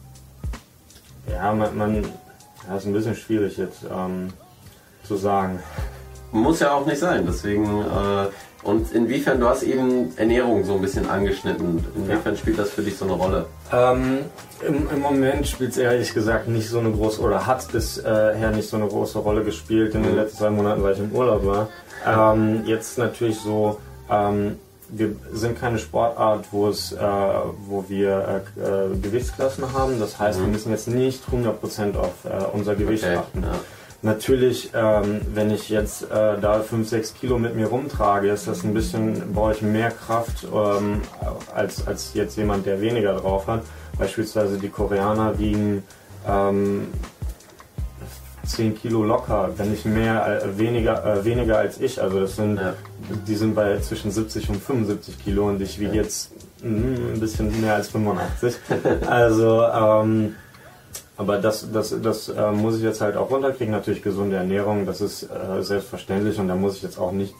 ja, 1.31 1.53
man, 1.53 1.77
man 1.77 2.05
ja, 2.67 2.77
ist 2.77 2.85
ein 2.85 2.93
bisschen 2.93 3.15
schwierig 3.15 3.57
jetzt 3.57 3.83
ähm, 3.83 4.31
zu 5.03 5.15
sagen. 5.15 5.59
Muss 6.31 6.59
ja 6.59 6.73
auch 6.73 6.85
nicht 6.85 6.99
sein, 6.99 7.23
deswegen. 7.27 7.81
Äh, 7.81 8.27
und 8.63 8.91
inwiefern, 8.93 9.39
du 9.39 9.47
hast 9.47 9.61
eben 9.61 10.11
Ernährung 10.17 10.65
so 10.65 10.73
ein 10.73 10.81
bisschen 10.81 11.07
angeschnitten. 11.07 11.85
Inwiefern 11.95 12.35
spielt 12.35 12.57
das 12.57 12.71
für 12.71 12.81
dich 12.81 12.97
so 12.97 13.05
eine 13.05 13.13
Rolle? 13.13 13.45
Ähm, 13.71 14.19
im, 14.67 14.89
Im 14.89 14.99
Moment 15.01 15.47
spielt 15.47 15.71
es 15.71 15.77
ehrlich 15.77 16.13
gesagt 16.13 16.47
nicht 16.47 16.67
so 16.67 16.79
eine 16.79 16.91
große 16.91 17.21
oder 17.21 17.45
hat 17.45 17.71
bisher 17.71 18.51
nicht 18.51 18.67
so 18.67 18.77
eine 18.77 18.87
große 18.87 19.19
Rolle 19.19 19.43
gespielt 19.43 19.93
in 19.93 20.01
den 20.01 20.15
letzten 20.15 20.39
zwei 20.39 20.49
Monaten, 20.49 20.81
weil 20.81 20.93
ich 20.93 20.99
im 20.99 21.11
Urlaub 21.11 21.45
war. 21.45 21.67
Ähm, 22.07 22.63
jetzt 22.65 22.97
natürlich 22.97 23.39
so, 23.39 23.79
ähm, 24.09 24.57
wir 24.89 25.15
sind 25.33 25.59
keine 25.59 25.79
Sportart, 25.79 26.45
wo 26.51 26.67
es, 26.67 26.91
äh, 26.91 26.97
wo 27.67 27.85
wir 27.87 28.43
äh, 28.57 28.61
äh, 28.93 28.97
Gewichtsklassen 28.97 29.73
haben. 29.73 29.99
Das 29.99 30.19
heißt, 30.19 30.39
wir 30.39 30.47
müssen 30.47 30.71
jetzt 30.71 30.87
nicht 30.87 31.23
100% 31.31 31.97
auf 31.97 32.13
äh, 32.25 32.43
unser 32.53 32.75
Gewicht 32.75 33.03
Okay, 33.03 33.15
achten. 33.17 33.43
ja. 33.43 33.49
Natürlich, 34.01 34.69
ähm, 34.75 35.21
wenn 35.33 35.49
ich 35.49 35.69
jetzt 35.69 36.03
äh, 36.03 36.39
da 36.39 36.59
5, 36.59 36.87
6 36.87 37.15
Kilo 37.15 37.39
mit 37.39 37.55
mir 37.55 37.67
rumtrage, 37.67 38.29
ist 38.29 38.47
das 38.47 38.63
ein 38.63 38.73
bisschen, 38.73 39.33
brauche 39.33 39.53
ich 39.53 39.61
mehr 39.63 39.89
Kraft 39.89 40.45
ähm, 40.53 41.01
als, 41.55 41.87
als 41.87 42.13
jetzt 42.13 42.37
jemand, 42.37 42.67
der 42.67 42.81
weniger 42.81 43.15
drauf 43.15 43.47
hat. 43.47 43.63
Beispielsweise 43.97 44.57
die 44.59 44.69
Koreaner 44.69 45.39
wiegen 45.39 45.83
ähm, 46.27 46.87
10 48.45 48.75
Kilo 48.77 49.03
locker, 49.03 49.49
wenn 49.57 49.71
nicht 49.71 49.85
mehr, 49.85 50.43
äh, 50.43 50.57
weniger, 50.57 51.03
äh, 51.05 51.23
weniger 51.25 51.57
als 51.57 51.79
ich. 51.79 52.01
Also 52.01 52.19
das 52.19 52.35
sind, 52.35 52.57
Ja. 52.59 52.73
die 53.27 53.35
sind 53.35 53.55
bei 53.55 53.79
zwischen 53.79 54.11
70 54.11 54.49
und 54.49 54.61
75 54.61 55.23
Kilo 55.23 55.47
und 55.49 55.61
ich 55.61 55.79
wiege 55.79 55.93
jetzt 55.93 56.31
mm, 56.63 57.13
ein 57.13 57.19
bisschen 57.19 57.61
mehr 57.61 57.75
als 57.75 57.89
85. 57.89 58.55
Also 59.07 59.63
ähm, 59.63 60.35
aber 61.17 61.37
das, 61.37 61.71
das, 61.71 61.95
das 62.01 62.27
äh, 62.29 62.51
muss 62.51 62.75
ich 62.77 62.83
jetzt 62.83 62.99
halt 63.01 63.15
auch 63.15 63.29
runterkriegen. 63.31 63.71
Natürlich 63.71 64.03
gesunde 64.03 64.35
Ernährung, 64.35 64.85
das 64.85 64.99
ist 65.01 65.23
äh, 65.23 65.61
selbstverständlich 65.63 66.37
und 66.39 66.47
da 66.49 66.55
muss 66.55 66.75
ich 66.77 66.83
jetzt 66.83 66.97
auch 66.99 67.11
nicht 67.13 67.33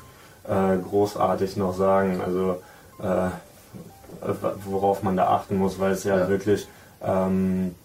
äh, 0.47 0.77
großartig 0.77 1.57
noch 1.57 1.75
sagen, 1.75 2.21
also 2.25 2.61
äh, 3.01 3.29
worauf 4.65 5.03
man 5.03 5.17
da 5.17 5.27
achten 5.27 5.57
muss, 5.57 5.77
weil 5.79 5.91
es 5.91 6.03
ja, 6.05 6.17
Ja. 6.19 6.29
wirklich 6.29 6.67
ähm, 7.03 7.75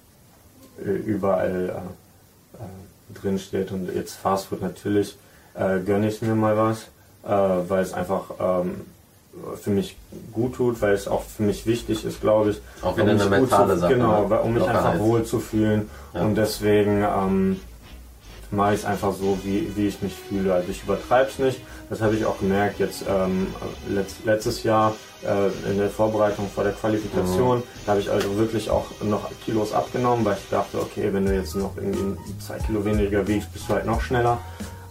überall 0.85 1.83
äh, 2.55 2.63
drin 3.15 3.39
steht. 3.39 3.71
Und 3.73 3.95
jetzt 3.95 4.15
Fastfood 4.17 4.63
natürlich 4.63 5.17
äh, 5.55 5.81
gönne 5.81 6.09
ich 6.09 6.23
mir 6.23 6.35
mal 6.35 6.57
was, 6.57 6.83
äh, 7.25 7.69
weil 7.69 7.83
es 7.83 7.93
einfach 7.93 8.25
ähm, 8.41 8.83
für 9.63 9.71
mich 9.71 9.97
gut 10.33 10.57
tut, 10.57 10.81
weil 10.83 10.93
es 10.95 11.07
auch 11.07 11.23
für 11.23 11.43
mich 11.45 11.65
wichtig 11.67 12.05
ist, 12.05 12.21
glaube 12.21 12.51
ich. 12.51 12.61
Auch 12.83 12.97
wieder 12.97 13.05
um 13.05 13.11
eine 13.11 13.19
mich 13.19 13.25
gut 13.41 13.51
mentale 13.51 13.75
zu, 13.75 13.81
Sache, 13.81 13.95
Genau, 13.95 14.23
ne? 14.23 14.31
weil- 14.31 14.41
um 14.41 14.55
mich 14.55 14.65
einfach 14.69 14.99
wohl 14.99 15.25
zu 15.25 15.39
fühlen. 15.39 15.89
Ja. 16.15 16.23
Und 16.23 16.35
deswegen 16.35 17.03
ähm, 17.05 17.61
mache 18.51 18.75
ich 18.75 18.81
es 18.81 18.85
einfach 18.87 19.13
so, 19.13 19.39
wie, 19.45 19.71
wie 19.77 19.87
ich 19.87 20.03
mich 20.03 20.15
fühle. 20.15 20.55
Also 20.55 20.71
ich 20.71 20.83
übertreibe 20.83 21.29
es 21.31 21.39
nicht. 21.39 21.61
Das 21.89 22.01
habe 22.01 22.15
ich 22.15 22.25
auch 22.25 22.39
gemerkt 22.39 22.79
jetzt 22.79 23.05
ähm, 23.09 23.49
letzt, 23.89 24.25
letztes 24.25 24.63
Jahr 24.63 24.95
äh, 25.23 25.71
in 25.71 25.79
der 25.79 25.91
Vorbereitung 25.91 26.49
vor 26.55 26.65
der 26.65 26.73
Qualifikation. 26.73 27.59
Mhm. 27.59 27.63
Da 27.87 27.93
habe 27.93 28.01
ich 28.01 28.11
also 28.11 28.37
wirklich 28.37 28.71
auch 28.71 28.87
noch 29.03 29.31
Kilos 29.45 29.73
abgenommen, 29.73 30.25
weil 30.25 30.37
ich 30.37 30.49
dachte, 30.51 30.79
okay, 30.81 31.11
wenn 31.13 31.27
du 31.27 31.35
jetzt 31.35 31.55
noch 31.57 31.77
irgendwie 31.77 32.17
zwei 32.41 32.59
Kilo 32.59 32.85
weniger 32.85 33.27
wiegst, 33.27 33.53
bist 33.53 33.69
du 33.69 33.75
halt 33.75 33.87
noch 33.87 34.01
schneller. 34.01 34.39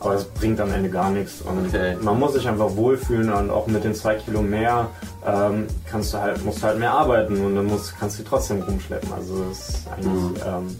Aber 0.01 0.13
das 0.13 0.23
bringt 0.23 0.61
am 0.61 0.71
Ende 0.71 0.89
gar 0.89 1.09
nichts. 1.09 1.41
Und 1.41 1.67
Okay. 1.67 1.97
man 2.01 2.17
muss 2.17 2.31
sich 2.33 2.47
einfach 2.47 2.73
wohlfühlen 2.77 3.33
und 3.33 3.49
auch 3.49 3.67
mit 3.67 3.83
den 3.83 3.93
zwei 3.93 4.15
Kilo 4.15 4.41
mehr 4.41 4.87
ähm, 5.27 5.67
kannst 5.89 6.13
du 6.13 6.19
halt, 6.19 6.43
musst 6.45 6.59
du 6.59 6.67
halt 6.67 6.79
mehr 6.79 6.93
arbeiten 6.93 7.45
und 7.45 7.55
dann 7.55 7.65
musst, 7.65 7.99
kannst 7.99 8.17
du 8.17 8.23
trotzdem 8.23 8.61
rumschleppen. 8.61 9.11
Also 9.11 9.43
das 9.49 9.69
ist 9.69 9.87
eigentlich 9.89 10.41
ähm, 10.47 10.77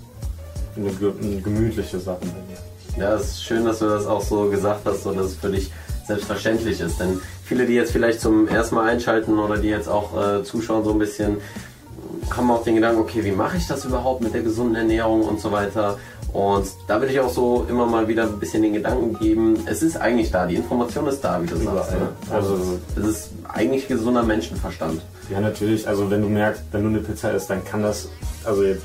eine, 0.78 1.14
eine 1.22 1.42
gemütliche 1.42 2.00
Sache 2.00 2.20
bei 2.22 2.28
mir. 2.28 2.58
Ja, 2.98 3.16
es 3.16 3.32
ist 3.32 3.44
schön, 3.44 3.66
dass 3.66 3.80
du 3.80 3.86
das 3.86 4.06
auch 4.06 4.22
so 4.22 4.50
gesagt 4.50 4.82
hast 4.86 5.06
und 5.06 5.18
dass 5.18 5.28
es 5.28 5.36
für 5.36 5.50
dich 5.50 5.72
selbstverständlich 6.08 6.82
ist. 6.82 7.00
Denn 7.00 7.22
viele, 7.44 7.66
die 7.66 7.74
jetzt 7.74 7.92
vielleicht 7.92 8.20
zum 8.20 8.48
ersten 8.48 8.76
Mal 8.76 8.90
einschalten 8.90 9.40
oder 9.40 9.58
die 9.58 9.70
jetzt 9.70 9.88
auch 9.88 10.18
äh, 10.18 10.44
zuschauen, 10.44 10.84
so 10.84 10.92
ein 10.92 11.00
bisschen, 11.00 11.38
haben 12.36 12.52
auch 12.52 12.64
den 12.64 12.76
Gedanken, 12.76 13.00
okay, 13.00 13.24
wie 13.24 13.32
mache 13.32 13.58
ich 13.58 13.68
das 13.68 13.86
überhaupt 13.86 14.22
mit 14.22 14.34
der 14.34 14.42
gesunden 14.42 14.76
Ernährung 14.76 15.22
und 15.22 15.40
so 15.40 15.52
weiter. 15.52 15.98
Und 16.34 16.68
da 16.88 17.02
will 17.02 17.10
ich 17.10 17.20
auch 17.20 17.30
so 17.30 17.66
immer 17.70 17.88
mal 17.88 18.08
wieder 18.08 18.24
ein 18.24 18.40
bisschen 18.40 18.62
den 18.62 18.74
Gedanken 18.74 19.18
geben, 19.18 19.64
es 19.66 19.82
ist 19.82 19.98
eigentlich 19.98 20.30
da, 20.30 20.46
die 20.46 20.56
Information 20.56 21.08
ist 21.08 21.22
da, 21.22 21.42
wie 21.42 21.48
du 21.48 21.56
sagst. 21.56 21.92
Ne? 21.92 22.10
Also 22.30 22.80
es 22.96 23.06
ist 23.06 23.30
eigentlich 23.52 23.88
gesunder 23.88 24.22
Menschenverstand. 24.22 25.02
Ja, 25.32 25.40
natürlich. 25.40 25.88
Also 25.88 26.10
wenn 26.12 26.22
du 26.22 26.30
merkst, 26.30 26.62
wenn 26.72 26.84
du 26.84 26.90
eine 26.90 27.00
Pizza 27.00 27.32
isst, 27.32 27.50
dann 27.50 27.64
kann 27.66 27.82
das, 27.82 28.10
also 28.46 28.64
jetzt 28.64 28.84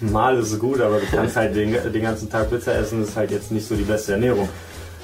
mal 0.00 0.38
ist 0.38 0.52
es 0.52 0.58
gut, 0.58 0.80
aber 0.80 0.98
du 1.00 1.06
kannst 1.10 1.36
halt 1.36 1.54
den, 1.54 1.72
den 1.92 2.02
ganzen 2.02 2.30
Tag 2.30 2.50
Pizza 2.50 2.74
essen, 2.74 3.02
ist 3.02 3.16
halt 3.16 3.30
jetzt 3.30 3.50
nicht 3.50 3.66
so 3.66 3.74
die 3.74 3.82
beste 3.82 4.12
Ernährung. 4.12 4.48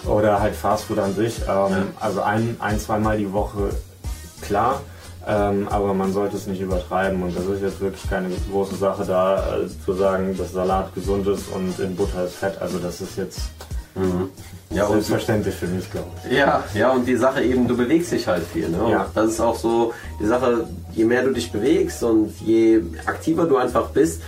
Oder 0.07 0.40
halt 0.40 0.55
Fastfood 0.55 0.98
an 0.98 1.14
sich. 1.14 1.38
Ähm, 1.42 1.46
ja. 1.48 1.68
Also 1.98 2.20
ein, 2.22 2.57
ein, 2.59 2.79
zwei 2.79 2.98
Mal 2.98 3.16
die 3.16 3.33
Woche, 3.33 3.70
klar. 4.42 4.83
Ähm, 5.27 5.68
aber 5.68 5.94
man 5.94 6.12
sollte 6.12 6.37
es 6.37 6.46
nicht 6.46 6.61
übertreiben 6.61 7.22
und 7.22 7.35
das 7.35 7.46
ist 7.46 7.62
jetzt 7.62 7.81
wirklich 7.81 8.09
keine 8.11 8.29
große 8.50 8.77
Sache 8.77 9.07
da 9.07 9.57
äh, 9.57 9.68
zu 9.85 9.94
sagen, 9.94 10.37
dass 10.37 10.53
Salat 10.53 10.94
gesund 10.94 11.27
ist 11.27 11.48
und 11.48 11.79
in 11.79 11.96
Butter 11.96 12.27
ist 12.27 12.35
Fett. 12.35 12.61
Also 12.61 12.79
das 12.79 13.00
ist 13.00 13.16
jetzt 13.16 13.40
mhm. 13.94 14.29
ja, 14.68 14.87
selbstverständlich 14.87 15.55
für 15.55 15.66
mich, 15.66 15.90
glaube 15.90 16.09
ich. 16.29 16.37
Ja, 16.37 16.62
ja 16.74 16.90
und 16.90 17.07
die 17.07 17.16
Sache 17.16 17.42
eben, 17.42 17.66
du 17.66 17.74
bewegst 17.74 18.12
dich 18.12 18.29
halt 18.29 18.42
viel. 18.53 18.68
Ne? 18.68 18.90
Ja. 18.90 19.07
das 19.14 19.31
ist 19.31 19.40
auch 19.40 19.57
so 19.57 19.94
die 20.20 20.27
Sache, 20.27 20.68
je 20.92 21.05
mehr 21.07 21.22
du 21.22 21.33
dich 21.33 21.50
bewegst 21.50 22.03
und 22.03 22.38
je 22.44 22.83
aktiver 23.07 23.46
du 23.46 23.57
einfach 23.57 23.88
bist, 23.88 24.20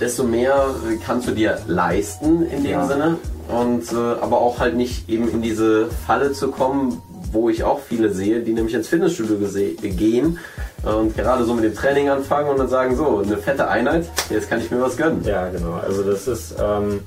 desto 0.00 0.24
mehr 0.24 0.66
kannst 1.04 1.28
du 1.28 1.32
dir 1.32 1.58
leisten 1.66 2.46
in 2.46 2.62
dem 2.62 2.72
ja. 2.72 2.86
Sinne. 2.86 3.18
Und 3.48 3.92
äh, 3.92 3.96
aber 4.20 4.40
auch 4.40 4.58
halt 4.58 4.74
nicht 4.74 5.08
eben 5.08 5.28
in 5.28 5.42
diese 5.42 5.88
Falle 6.06 6.32
zu 6.32 6.50
kommen, 6.50 7.02
wo 7.32 7.50
ich 7.50 7.64
auch 7.64 7.80
viele 7.80 8.10
sehe, 8.10 8.40
die 8.40 8.52
nämlich 8.52 8.74
ins 8.74 8.88
Fitnessstudio 8.88 9.36
gehen 9.82 10.38
und 10.84 11.16
gerade 11.16 11.44
so 11.44 11.54
mit 11.54 11.64
dem 11.64 11.74
Training 11.74 12.08
anfangen 12.08 12.48
und 12.48 12.58
dann 12.58 12.68
sagen, 12.68 12.96
so, 12.96 13.22
eine 13.24 13.36
fette 13.36 13.68
Einheit, 13.68 14.08
jetzt 14.30 14.48
kann 14.48 14.60
ich 14.60 14.70
mir 14.70 14.80
was 14.80 14.96
gönnen. 14.96 15.22
Ja, 15.24 15.48
genau. 15.48 15.74
Also 15.74 16.02
das 16.02 16.28
ist, 16.28 16.54
ähm, 16.62 17.00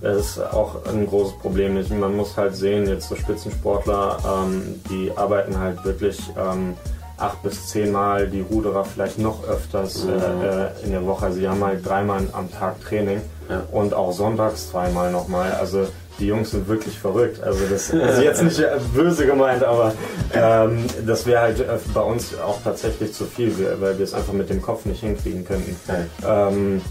das 0.00 0.16
ist 0.16 0.38
auch 0.40 0.84
ein 0.86 1.06
großes 1.06 1.38
Problem. 1.38 1.78
Man 2.00 2.16
muss 2.16 2.36
halt 2.36 2.56
sehen, 2.56 2.86
jetzt 2.86 3.08
so 3.08 3.14
Spitzensportler, 3.14 4.18
ähm, 4.26 4.80
die 4.90 5.12
arbeiten 5.16 5.58
halt 5.58 5.84
wirklich 5.84 6.20
ähm, 6.36 6.74
acht 7.16 7.42
bis 7.42 7.68
zehnmal, 7.68 8.28
die 8.28 8.40
Ruderer 8.40 8.84
vielleicht 8.84 9.18
noch 9.18 9.46
öfters 9.46 10.04
mhm. 10.04 10.10
äh, 10.10 10.84
in 10.84 10.90
der 10.90 11.04
Woche. 11.06 11.26
Also 11.26 11.38
sie 11.38 11.48
haben 11.48 11.64
halt 11.64 11.86
dreimal 11.86 12.22
am 12.32 12.50
Tag 12.50 12.80
Training 12.80 13.20
ja. 13.48 13.62
und 13.70 13.94
auch 13.94 14.12
sonntags 14.12 14.70
zweimal 14.70 15.12
nochmal. 15.12 15.52
Also 15.52 15.86
die 16.18 16.26
Jungs 16.26 16.50
sind 16.50 16.68
wirklich 16.68 16.98
verrückt. 16.98 17.42
Also 17.42 17.60
das 17.70 17.90
ist 17.90 18.22
jetzt 18.22 18.42
nicht 18.42 18.62
böse 18.94 19.26
gemeint, 19.26 19.64
aber 19.64 19.92
ähm, 20.34 20.84
das 21.06 21.26
wäre 21.26 21.40
halt 21.40 21.60
äh, 21.60 21.78
bei 21.94 22.02
uns 22.02 22.38
auch 22.38 22.60
tatsächlich 22.62 23.12
zu 23.12 23.24
viel, 23.24 23.54
weil 23.80 23.98
wir 23.98 24.04
es 24.04 24.14
einfach 24.14 24.32
mit 24.32 24.50
dem 24.50 24.60
Kopf 24.62 24.84
nicht 24.84 25.00
hinkriegen 25.00 25.44
könnten. 25.44 25.76
Ähm, 26.26 26.82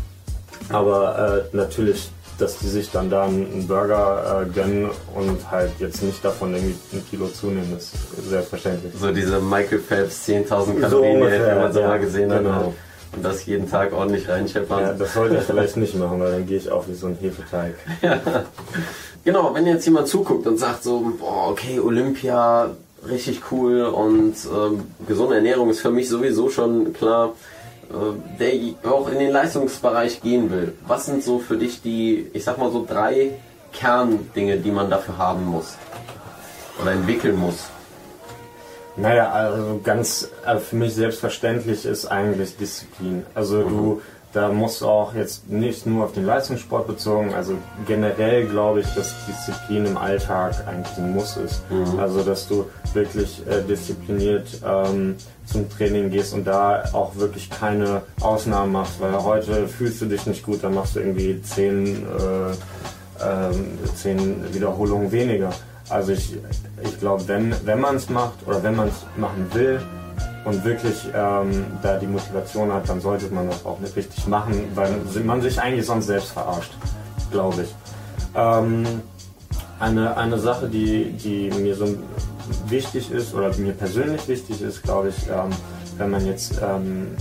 aber 0.70 1.46
äh, 1.54 1.56
natürlich, 1.56 2.12
dass 2.42 2.58
die 2.58 2.68
sich 2.68 2.90
dann 2.92 3.10
da 3.10 3.26
einen 3.26 3.68
Burger 3.68 4.42
äh, 4.42 4.50
gönnen 4.52 4.90
und 5.16 5.52
halt 5.52 5.72
jetzt 5.80 6.02
nicht 6.02 6.26
davon 6.26 6.54
irgendwie 6.54 6.76
ein 6.94 7.06
Kilo 7.10 7.28
zunehmen, 7.28 7.78
ist 7.78 7.94
selbstverständlich. 8.30 8.94
So 9.00 9.12
diese 9.12 9.40
Michael 9.40 9.80
Phelps 9.80 10.28
10.000 10.28 10.48
Kalorien, 10.50 10.90
so 10.90 11.02
ungefähr, 11.04 11.54
die 11.54 11.62
man 11.62 11.74
so 11.74 11.80
ja, 11.82 11.88
mal 11.88 12.00
gesehen 12.00 12.30
genau. 12.30 12.52
hat. 12.52 12.66
Und 13.14 13.26
das 13.26 13.46
jeden 13.46 13.70
Tag 13.70 13.94
ordentlich 13.94 14.28
reinscheppern. 14.30 14.80
Ja, 14.80 14.94
das 14.94 15.14
sollte 15.14 15.36
ich 15.36 15.44
vielleicht 15.44 15.76
nicht 15.78 15.96
machen, 15.96 16.20
weil 16.22 16.32
dann 16.32 16.48
gehe 16.48 16.58
ich 16.58 16.72
auch 16.72 16.88
wie 16.88 16.94
so 16.94 17.08
ein 17.08 17.18
Hefeteig. 17.20 17.76
Ja. 18.02 18.20
Genau, 19.24 19.54
wenn 19.54 19.68
jetzt 19.68 19.86
jemand 19.86 20.08
zuguckt 20.08 20.48
und 20.48 20.58
sagt 20.58 20.82
so, 20.82 21.14
boah, 21.20 21.50
okay, 21.50 21.80
Olympia, 21.80 22.72
richtig 23.08 23.42
cool 23.52 23.84
und 23.84 24.34
äh, 24.34 25.06
gesunde 25.08 25.36
Ernährung 25.36 25.70
ist 25.70 25.82
für 25.82 25.92
mich 25.92 26.10
sowieso 26.10 26.50
schon 26.50 26.94
klar, 26.94 27.34
der 28.40 28.92
auch 28.92 29.10
in 29.10 29.20
den 29.20 29.32
Leistungsbereich 29.32 30.22
gehen 30.22 30.50
will. 30.52 30.74
Was 30.88 31.06
sind 31.06 31.24
so 31.24 31.40
für 31.40 31.58
dich 31.58 31.82
die, 31.82 32.28
ich 32.34 32.44
sag 32.44 32.58
mal 32.58 32.72
so 32.72 32.86
drei 32.88 33.32
Kerndinge, 33.74 34.58
die 34.58 34.72
man 34.72 34.90
dafür 34.90 35.18
haben 35.18 35.46
muss 35.46 35.76
oder 36.82 36.92
entwickeln 36.92 37.38
muss? 37.38 37.66
Naja, 38.98 39.32
also 39.32 39.80
ganz 39.84 40.30
äh, 40.46 40.58
für 40.58 40.76
mich 40.76 40.94
selbstverständlich 40.94 41.86
ist 41.86 42.06
eigentlich 42.06 42.58
Disziplin. 42.58 43.26
Also 43.34 43.58
mhm. 43.58 43.70
du 43.70 44.02
da 44.34 44.50
muss 44.50 44.82
auch 44.82 45.14
jetzt 45.14 45.50
nicht 45.50 45.86
nur 45.86 46.06
auf 46.06 46.14
den 46.14 46.26
Leistungssport 46.26 46.88
bezogen, 46.88 47.34
also 47.34 47.54
generell 47.86 48.48
glaube 48.48 48.82
ich, 48.82 48.88
dass 48.94 49.14
Disziplin 49.26 49.86
im 49.86 49.98
Alltag 49.98 50.56
eigentlich 50.68 50.98
ein 50.98 51.14
Muss 51.14 51.38
ist. 51.38 51.62
Mhm. 51.70 52.00
Also 52.00 52.24
dass 52.24 52.48
du 52.48 52.66
wirklich 52.94 53.42
äh, 53.48 53.62
diszipliniert 53.62 54.62
ähm, 54.66 55.16
zum 55.46 55.70
Training 55.70 56.10
gehst 56.12 56.34
und 56.34 56.46
da 56.46 56.84
auch 56.94 57.16
wirklich 57.18 57.50
keine 57.50 58.04
Ausnahmen 58.22 58.72
machst, 58.72 59.02
weil 59.02 59.14
heute 59.22 59.68
fühlst 59.68 60.02
du 60.02 60.06
dich 60.06 60.26
nicht 60.26 60.44
gut, 60.44 60.64
dann 60.64 60.76
machst 60.76 60.96
du 60.96 61.00
irgendwie 61.00 61.42
zehn, 61.42 62.06
äh, 62.06 62.52
äh, 62.52 63.54
zehn 63.96 64.54
Wiederholungen 64.54 65.12
weniger. 65.12 65.50
Also 65.90 66.14
ich, 66.14 66.38
ich 66.84 67.00
glaube, 67.00 67.28
wenn, 67.28 67.54
wenn 67.66 67.82
man 67.82 67.98
es 67.98 68.10
macht 68.10 68.48
oder 68.48 68.64
wenn 68.64 68.78
man 68.78 68.88
es 68.88 69.04
machen 69.18 69.48
will, 69.52 69.82
und 70.46 70.64
wirklich 70.64 71.08
ähm, 71.14 71.66
da 71.82 71.98
die 71.98 72.08
Motivation 72.08 72.72
hat, 72.74 72.90
dann 72.90 73.00
sollte 73.00 73.34
man 73.34 73.48
das 73.48 73.66
auch 73.66 73.80
nicht 73.80 73.96
richtig 73.96 74.28
machen, 74.28 74.72
weil 74.76 74.92
man 75.24 75.42
sich 75.42 75.60
eigentlich 75.60 75.86
sonst 75.86 76.08
selbst 76.08 76.32
verarscht, 76.32 76.72
glaube 77.32 77.64
ich. 77.64 77.76
Ähm, 78.36 78.86
eine, 79.80 80.16
eine 80.18 80.40
Sache, 80.40 80.68
die, 80.68 81.12
die 81.12 81.50
mir 81.60 81.76
so 81.76 81.88
wichtig 82.68 83.12
ist 83.12 83.34
oder 83.34 83.56
mir 83.58 83.74
persönlich 83.74 84.28
wichtig 84.28 84.62
ist, 84.62 84.84
glaube 84.84 85.10
ich, 85.10 85.28
ähm, 85.28 85.50
wenn 85.98 86.12
man 86.12 86.26
jetzt 86.26 86.62
ähm, 86.62 87.16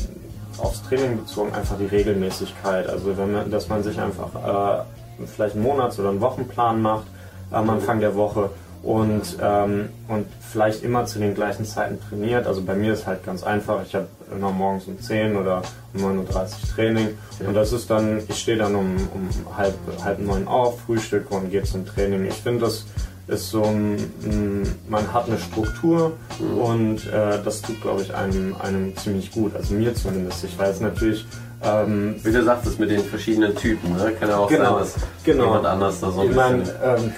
aufs 0.59 0.83
Training 0.83 1.19
bezogen 1.19 1.55
einfach 1.55 1.77
die 1.79 1.87
Regelmäßigkeit, 1.87 2.89
also 2.89 3.17
wenn 3.17 3.33
man, 3.33 3.51
dass 3.51 3.69
man 3.69 3.83
sich 3.83 3.99
einfach 4.01 4.29
äh, 4.35 5.27
vielleicht 5.27 5.55
einen 5.55 5.65
Monats- 5.65 5.99
oder 5.99 6.11
einen 6.11 6.21
Wochenplan 6.21 6.81
macht 6.81 7.07
am 7.51 7.69
Anfang 7.71 8.01
der 8.01 8.15
Woche 8.15 8.51
und, 8.83 9.37
ähm, 9.43 9.91
und 10.09 10.27
vielleicht 10.41 10.83
immer 10.83 11.05
zu 11.05 11.19
den 11.19 11.35
gleichen 11.35 11.65
Zeiten 11.65 11.99
trainiert. 12.09 12.47
Also 12.47 12.63
bei 12.63 12.75
mir 12.75 12.95
ist 12.95 13.07
halt 13.07 13.25
ganz 13.25 13.43
einfach, 13.43 13.83
ich 13.87 13.95
habe 13.95 14.07
immer 14.35 14.51
morgens 14.51 14.87
um 14.87 15.01
10 15.01 15.37
oder 15.37 15.63
um 15.95 16.01
9.30 16.01 16.25
Uhr 16.25 16.49
Training 16.75 17.09
und 17.47 17.55
das 17.55 17.73
ist 17.73 17.91
dann, 17.91 18.23
ich 18.29 18.39
stehe 18.39 18.57
dann 18.57 18.75
um, 18.75 18.97
um 19.15 19.57
halb, 19.57 19.75
halb 20.03 20.21
neun 20.21 20.49
auf, 20.49 20.81
frühstücke 20.81 21.35
und 21.35 21.51
gehe 21.51 21.63
zum 21.65 21.85
Training. 21.85 22.27
Ich 22.27 22.35
finde, 22.35 22.61
das 22.61 22.87
ist 23.27 23.51
so 23.51 23.63
ein, 23.63 24.75
man 24.89 25.13
hat 25.13 25.29
eine 25.29 25.39
Struktur 25.39 26.13
mhm. 26.39 26.59
und 26.59 27.07
äh, 27.13 27.39
das 27.45 27.63
tut, 27.63 27.81
glaube 27.83 28.03
ich, 28.03 28.15
einem, 28.15 28.57
einem 28.61 28.97
ziemlich 28.97 29.31
gut, 29.31 29.55
also 29.55 29.75
mir 29.75 29.95
zumindest. 29.95 30.43
Ich 30.45 30.59
weiß 30.59 30.81
natürlich, 30.81 31.27
ähm, 31.63 32.17
Wie 32.23 32.33
du 32.33 32.43
sagtest, 32.43 32.81
mit 32.81 32.91
den 32.91 33.05
verschiedenen 33.05 33.55
Typen, 33.55 33.95
ne? 33.95 34.13
kann 34.19 34.31
ja 34.31 34.39
auch 34.39 34.49
genau, 34.49 34.79
sein, 34.79 34.79
dass 34.79 34.95
genau. 35.25 35.45
jemand 35.45 35.67
anders 35.67 36.01
da 36.01 36.11
so 36.11 36.23
ein 36.23 36.31
ich 36.31 36.35
mein, 36.35 36.63
ähm, 36.83 37.13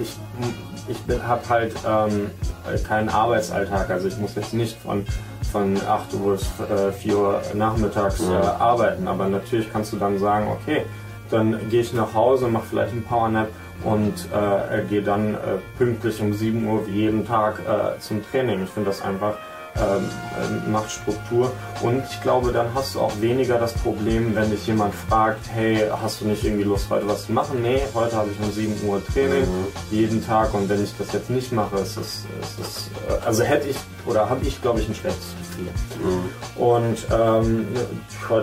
ich 0.00 0.16
ich 0.88 0.98
habe 1.22 1.48
halt 1.48 1.74
ähm, 1.86 2.30
keinen 2.86 3.08
Arbeitsalltag. 3.08 3.90
Also 3.90 4.08
ich 4.08 4.18
muss 4.18 4.34
jetzt 4.34 4.54
nicht 4.54 4.76
von, 4.78 5.04
von 5.50 5.76
8 5.76 6.14
Uhr 6.14 6.32
bis 6.32 6.46
äh, 6.70 6.92
4 6.92 7.16
Uhr 7.16 7.42
nachmittags 7.54 8.20
äh, 8.20 8.32
arbeiten. 8.32 9.08
Aber 9.08 9.28
natürlich 9.28 9.72
kannst 9.72 9.92
du 9.92 9.96
dann 9.96 10.18
sagen, 10.18 10.48
okay, 10.48 10.84
dann 11.30 11.68
gehe 11.70 11.80
ich 11.80 11.92
nach 11.92 12.14
Hause, 12.14 12.48
mache 12.48 12.66
vielleicht 12.68 12.92
einen 12.92 13.04
Powernap 13.04 13.48
und 13.84 14.14
äh, 14.32 14.82
gehe 14.88 15.02
dann 15.02 15.34
äh, 15.34 15.38
pünktlich 15.78 16.20
um 16.20 16.32
7 16.32 16.66
Uhr 16.66 16.86
wie 16.86 16.92
jeden 16.92 17.26
Tag 17.26 17.60
äh, 17.60 17.98
zum 18.00 18.22
Training. 18.30 18.64
Ich 18.64 18.70
finde 18.70 18.90
das 18.90 19.02
einfach 19.02 19.34
ähm, 19.76 20.08
äh, 20.66 20.70
macht 20.70 20.90
Struktur. 20.90 21.50
Und 21.80 22.02
ich 22.10 22.20
glaube, 22.22 22.52
dann 22.52 22.66
hast 22.74 22.94
du 22.94 23.00
auch 23.00 23.12
weniger 23.20 23.58
das 23.58 23.72
Problem, 23.72 24.34
wenn 24.34 24.50
dich 24.50 24.66
jemand 24.66 24.94
fragt, 24.94 25.48
hey, 25.52 25.88
hast 26.02 26.20
du 26.20 26.26
nicht 26.26 26.44
irgendwie 26.44 26.64
Lust, 26.64 26.90
heute 26.90 27.08
was 27.08 27.26
zu 27.26 27.32
machen? 27.32 27.62
Nee, 27.62 27.80
heute 27.94 28.16
habe 28.16 28.30
ich 28.30 28.38
um 28.44 28.52
7 28.52 28.86
Uhr 28.86 29.02
Training, 29.04 29.42
mhm. 29.42 29.66
jeden 29.90 30.24
Tag. 30.24 30.52
Und 30.54 30.68
wenn 30.68 30.82
ich 30.82 30.94
das 30.98 31.12
jetzt 31.12 31.30
nicht 31.30 31.52
mache, 31.52 31.76
ist 31.76 31.96
es, 31.96 32.24
ist 32.40 32.58
es 32.60 32.90
äh, 33.08 33.24
also 33.24 33.42
hätte 33.42 33.68
ich, 33.68 33.76
oder 34.06 34.28
habe 34.28 34.44
ich, 34.44 34.60
glaube 34.60 34.80
ich, 34.80 34.88
ein 34.88 34.94
schlechtes 34.94 35.34
Gefühl. 35.38 35.68
Mhm. 36.02 36.62
Und 36.62 36.98
ähm, 37.12 37.66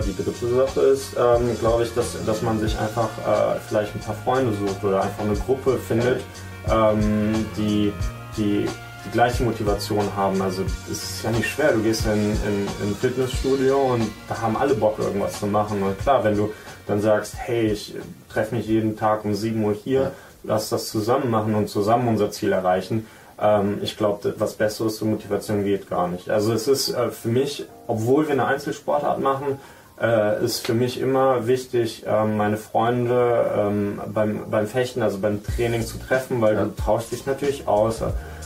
die 0.06 0.22
dritte 0.22 0.54
Sache 0.54 0.80
ist, 0.80 1.16
ähm, 1.16 1.58
glaube 1.60 1.84
ich, 1.84 1.94
dass, 1.94 2.16
dass 2.24 2.42
man 2.42 2.58
sich 2.60 2.78
einfach 2.78 3.08
äh, 3.18 3.58
vielleicht 3.68 3.94
ein 3.94 4.00
paar 4.00 4.16
Freunde 4.24 4.52
sucht 4.54 4.82
oder 4.82 5.02
einfach 5.02 5.24
eine 5.24 5.34
Gruppe 5.34 5.78
findet, 5.78 6.22
ähm, 6.68 7.46
die, 7.56 7.92
die 8.36 8.66
die 9.06 9.10
gleiche 9.10 9.42
Motivation 9.42 10.04
haben. 10.16 10.40
Also 10.42 10.62
es 10.90 11.02
ist 11.02 11.22
ja 11.22 11.30
nicht 11.30 11.48
schwer, 11.48 11.72
du 11.72 11.82
gehst 11.82 12.06
in, 12.06 12.12
in, 12.12 12.68
in 12.82 12.90
ein 12.90 12.96
Fitnessstudio 13.00 13.94
und 13.94 14.10
da 14.28 14.40
haben 14.40 14.56
alle 14.56 14.74
Bock 14.74 14.98
irgendwas 14.98 15.38
zu 15.38 15.46
machen. 15.46 15.82
Und 15.82 15.98
klar, 15.98 16.24
wenn 16.24 16.36
du 16.36 16.52
dann 16.86 17.00
sagst, 17.00 17.34
hey, 17.36 17.66
ich 17.66 17.94
treffe 18.28 18.54
mich 18.54 18.66
jeden 18.66 18.96
Tag 18.96 19.24
um 19.24 19.34
7 19.34 19.62
Uhr 19.62 19.74
hier, 19.74 20.00
ja. 20.00 20.10
lass 20.44 20.68
das 20.68 20.88
zusammen 20.88 21.30
machen 21.30 21.54
und 21.54 21.68
zusammen 21.68 22.08
unser 22.08 22.30
Ziel 22.30 22.52
erreichen. 22.52 23.06
Ähm, 23.40 23.78
ich 23.82 23.96
glaube, 23.96 24.34
was 24.38 24.54
Besseres 24.54 24.96
zur 24.96 25.08
Motivation 25.08 25.64
geht 25.64 25.88
gar 25.88 26.08
nicht. 26.08 26.28
Also 26.30 26.52
es 26.52 26.68
ist 26.68 26.90
äh, 26.90 27.10
für 27.10 27.28
mich, 27.28 27.66
obwohl 27.86 28.26
wir 28.26 28.32
eine 28.32 28.46
Einzelsportart 28.46 29.20
machen, 29.20 29.58
äh, 30.00 30.44
ist 30.44 30.66
für 30.66 30.74
mich 30.74 31.00
immer 31.00 31.46
wichtig, 31.46 32.06
äh, 32.06 32.24
meine 32.24 32.56
Freunde 32.56 33.50
ähm, 33.56 34.00
beim, 34.12 34.50
beim 34.50 34.66
Fechten, 34.66 35.02
also 35.02 35.18
beim 35.18 35.42
Training 35.44 35.82
zu 35.82 35.98
treffen, 35.98 36.40
weil 36.40 36.54
ja. 36.54 36.64
du 36.64 36.70
tauschst 36.70 37.12
dich 37.12 37.26
natürlich 37.26 37.68
aus 37.68 38.02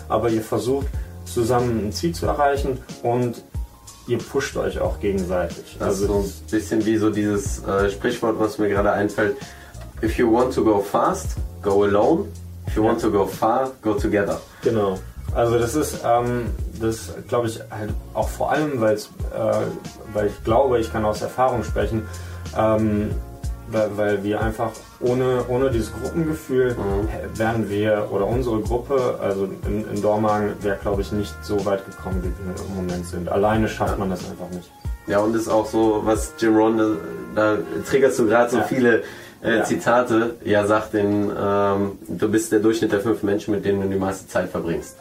aber 0.08 0.28
ihr 0.30 0.42
versucht 0.42 0.86
zusammen 1.24 1.86
ein 1.88 1.92
Ziel 1.92 2.14
zu 2.14 2.26
erreichen 2.26 2.78
und 3.02 3.42
ihr 4.06 4.18
pusht 4.18 4.56
euch 4.56 4.78
auch 4.80 5.00
gegenseitig. 5.00 5.76
Das 5.78 6.00
ist 6.00 6.06
so 6.08 6.16
ein 6.18 6.30
bisschen 6.50 6.84
wie 6.84 6.96
so 6.96 7.10
dieses 7.10 7.62
äh, 7.64 7.90
Sprichwort, 7.90 8.38
was 8.38 8.58
mir 8.58 8.68
gerade 8.68 8.92
einfällt. 8.92 9.36
If 10.02 10.18
you 10.18 10.30
want 10.30 10.54
to 10.54 10.62
go 10.64 10.80
fast, 10.80 11.36
go 11.62 11.84
alone. 11.84 12.26
If 12.68 12.76
you 12.76 12.82
Ja. 12.82 12.88
want 12.90 13.00
to 13.00 13.10
go 13.10 13.26
far, 13.26 13.70
go 13.82 13.94
together. 13.94 14.40
Genau. 14.62 14.98
Also 15.34 15.58
das 15.58 15.74
ist, 15.74 15.98
ähm, 16.04 16.46
das 16.80 17.12
glaube 17.28 17.48
ich 17.48 17.58
halt 17.70 17.90
auch 18.12 18.28
vor 18.28 18.52
allem, 18.52 18.82
äh, 18.82 18.96
weil 20.12 20.26
ich 20.26 20.44
glaube, 20.44 20.78
ich 20.78 20.92
kann 20.92 21.04
aus 21.04 21.22
Erfahrung 21.22 21.64
sprechen, 21.64 22.06
ähm, 22.56 23.10
weil, 23.74 23.90
weil 23.96 24.24
wir 24.24 24.40
einfach 24.40 24.70
ohne, 25.00 25.44
ohne 25.48 25.70
dieses 25.70 25.92
Gruppengefühl 25.92 26.70
hä- 27.08 27.38
wären 27.38 27.68
wir 27.68 28.08
oder 28.10 28.26
unsere 28.26 28.60
Gruppe, 28.60 29.18
also 29.20 29.48
in, 29.66 29.84
in 29.92 30.00
Dormagen, 30.00 30.52
wäre 30.62 30.78
glaube 30.80 31.02
ich 31.02 31.12
nicht 31.12 31.34
so 31.42 31.64
weit 31.66 31.84
gekommen, 31.84 32.22
wie 32.22 32.28
wir 32.46 32.66
im 32.68 32.74
Moment 32.76 33.04
sind. 33.06 33.28
Alleine 33.28 33.68
schafft 33.68 33.98
man 33.98 34.08
das 34.10 34.20
einfach 34.20 34.48
nicht. 34.50 34.70
Ja, 35.06 35.18
und 35.18 35.36
ist 35.36 35.48
auch 35.48 35.66
so, 35.66 36.00
was 36.04 36.32
Jim 36.38 36.56
Ron, 36.56 36.78
da, 36.78 36.86
da 37.34 37.58
triggerst 37.88 38.18
du 38.18 38.26
gerade 38.26 38.50
so 38.50 38.56
Ja. 38.58 38.62
viele 38.64 39.02
äh, 39.42 39.58
Ja. 39.58 39.64
Zitate. 39.64 40.36
Ja, 40.44 40.66
sagt 40.66 40.94
den, 40.94 41.30
ähm, 41.38 41.92
du 42.08 42.28
bist 42.30 42.50
der 42.52 42.60
Durchschnitt 42.60 42.92
der 42.92 43.00
fünf 43.00 43.22
Menschen, 43.22 43.54
mit 43.54 43.66
denen 43.66 43.82
du 43.82 43.88
die 43.88 43.98
meiste 44.00 44.26
Zeit 44.28 44.48
verbringst. 44.48 44.96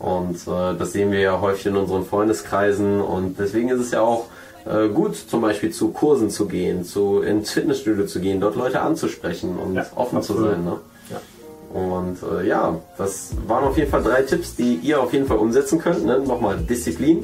Und 0.00 0.36
äh, 0.48 0.74
das 0.78 0.92
sehen 0.92 1.12
wir 1.12 1.20
ja 1.20 1.40
häufig 1.40 1.66
in 1.66 1.76
unseren 1.76 2.04
Freundeskreisen 2.04 3.00
und 3.00 3.38
deswegen 3.38 3.68
ist 3.68 3.80
es 3.80 3.90
ja 3.92 4.00
auch 4.00 4.26
äh, 4.66 4.88
gut, 4.88 5.16
zum 5.16 5.40
Beispiel 5.40 5.70
zu 5.70 5.88
Kursen 5.90 6.30
zu 6.30 6.46
gehen, 6.46 6.84
zu 6.84 7.20
ins 7.22 7.50
Fitnessstudio 7.50 8.06
zu 8.06 8.20
gehen, 8.20 8.40
dort 8.40 8.56
Leute 8.56 8.80
anzusprechen 8.80 9.56
und 9.58 9.74
Ja, 9.74 9.86
offen 9.94 10.22
zu 10.22 10.32
absolut. 10.34 10.50
sein. 10.50 10.64
Ne? 10.64 10.76
Ja. 11.10 11.80
Und 11.80 12.18
äh, 12.22 12.46
ja, 12.46 12.76
das 12.96 13.32
waren 13.46 13.64
auf 13.64 13.76
jeden 13.76 13.90
Fall 13.90 14.02
drei 14.02 14.22
Tipps, 14.22 14.56
die 14.56 14.76
ihr 14.76 15.00
auf 15.00 15.12
jeden 15.12 15.26
Fall 15.26 15.38
umsetzen 15.38 15.78
könnt. 15.78 16.04
Ne? 16.04 16.18
Nochmal 16.20 16.58
Disziplin, 16.58 17.22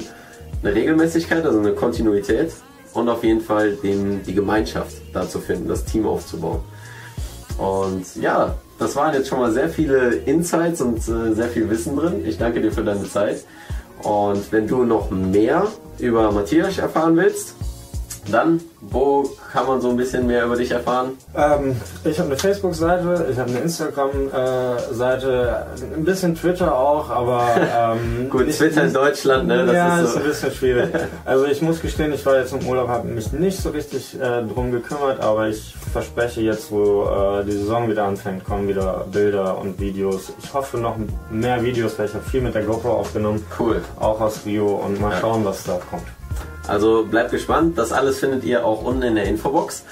eine 0.63 0.73
Regelmäßigkeit, 0.75 1.45
also 1.45 1.59
eine 1.59 1.73
Kontinuität 1.73 2.51
und 2.93 3.09
auf 3.09 3.23
jeden 3.23 3.41
Fall 3.41 3.73
den, 3.73 4.23
die 4.23 4.33
Gemeinschaft 4.33 4.95
da 5.13 5.27
zu 5.27 5.39
finden, 5.39 5.67
das 5.67 5.83
Team 5.85 6.05
aufzubauen. 6.07 6.59
Und 7.57 8.03
ja, 8.21 8.55
das 8.79 8.95
waren 8.95 9.13
jetzt 9.13 9.29
schon 9.29 9.39
mal 9.39 9.51
sehr 9.51 9.69
viele 9.69 10.15
Insights 10.25 10.81
und 10.81 10.97
äh, 10.97 11.33
sehr 11.33 11.47
viel 11.47 11.69
Wissen 11.69 11.95
drin. 11.95 12.25
Ich 12.25 12.37
danke 12.37 12.61
dir 12.61 12.71
für 12.71 12.83
deine 12.83 13.03
Zeit. 13.09 13.45
Und 14.03 14.51
wenn 14.51 14.67
du 14.67 14.83
noch 14.83 15.09
mehr 15.11 15.67
über 15.99 16.31
Matthias 16.31 16.77
erfahren 16.77 17.15
willst, 17.15 17.55
dann, 18.31 18.61
wo 18.81 19.29
kann 19.51 19.67
man 19.67 19.81
so 19.81 19.89
ein 19.89 19.97
bisschen 19.97 20.27
mehr 20.27 20.45
über 20.45 20.55
dich 20.55 20.71
erfahren? 20.71 21.11
Ähm, 21.35 21.75
ich 22.03 22.17
habe 22.19 22.29
eine 22.29 22.37
Facebook-Seite, 22.37 23.27
ich 23.31 23.37
habe 23.37 23.49
eine 23.51 23.59
Instagram-Seite, 23.59 25.65
ein 25.95 26.03
bisschen 26.03 26.35
Twitter 26.35 26.77
auch, 26.77 27.09
aber 27.09 27.43
ähm, 27.57 28.29
Gut, 28.31 28.47
nicht- 28.47 28.57
Twitter 28.57 28.83
in 28.83 28.93
Deutschland, 28.93 29.47
ne? 29.47 29.65
Das 29.65 29.75
ja, 29.75 29.97
ist 29.99 30.05
ist 30.05 30.13
so. 30.13 30.19
ein 30.19 30.25
bisschen 30.25 30.51
schwierig. 30.51 30.89
Also 31.25 31.45
ich 31.45 31.61
muss 31.61 31.81
gestehen, 31.81 32.13
ich 32.13 32.25
war 32.25 32.37
jetzt 32.37 32.53
im 32.53 32.67
Urlaub, 32.67 32.87
habe 32.87 33.07
mich 33.07 33.31
nicht 33.31 33.59
so 33.61 33.69
richtig 33.69 34.19
äh, 34.19 34.43
drum 34.43 34.71
gekümmert, 34.71 35.21
aber 35.21 35.47
ich 35.47 35.75
verspreche 35.91 36.41
jetzt, 36.41 36.71
wo 36.71 37.03
äh, 37.05 37.43
die 37.45 37.51
Saison 37.53 37.89
wieder 37.89 38.05
anfängt, 38.05 38.43
kommen 38.43 38.67
wieder 38.67 39.05
Bilder 39.11 39.57
und 39.57 39.79
Videos. 39.79 40.31
Ich 40.43 40.53
hoffe 40.53 40.77
noch 40.77 40.95
mehr 41.29 41.63
Videos, 41.63 41.97
weil 41.97 42.07
ich 42.07 42.13
habe 42.13 42.23
viel 42.23 42.41
mit 42.41 42.55
der 42.55 42.63
GoPro 42.63 42.91
aufgenommen, 42.91 43.45
Cool. 43.59 43.81
auch 43.99 44.19
aus 44.21 44.41
Rio 44.45 44.67
und 44.85 44.99
mal 44.99 45.11
Ja. 45.11 45.19
schauen, 45.19 45.45
was 45.45 45.63
da 45.63 45.79
kommt. 45.89 46.03
Also 46.67 47.05
bleibt 47.05 47.31
gespannt. 47.31 47.77
Das 47.77 47.91
alles 47.91 48.19
findet 48.19 48.43
ihr 48.43 48.65
auch 48.65 48.83
unten 48.83 49.03
in 49.03 49.15
der 49.15 49.25
Infobox. 49.25 49.83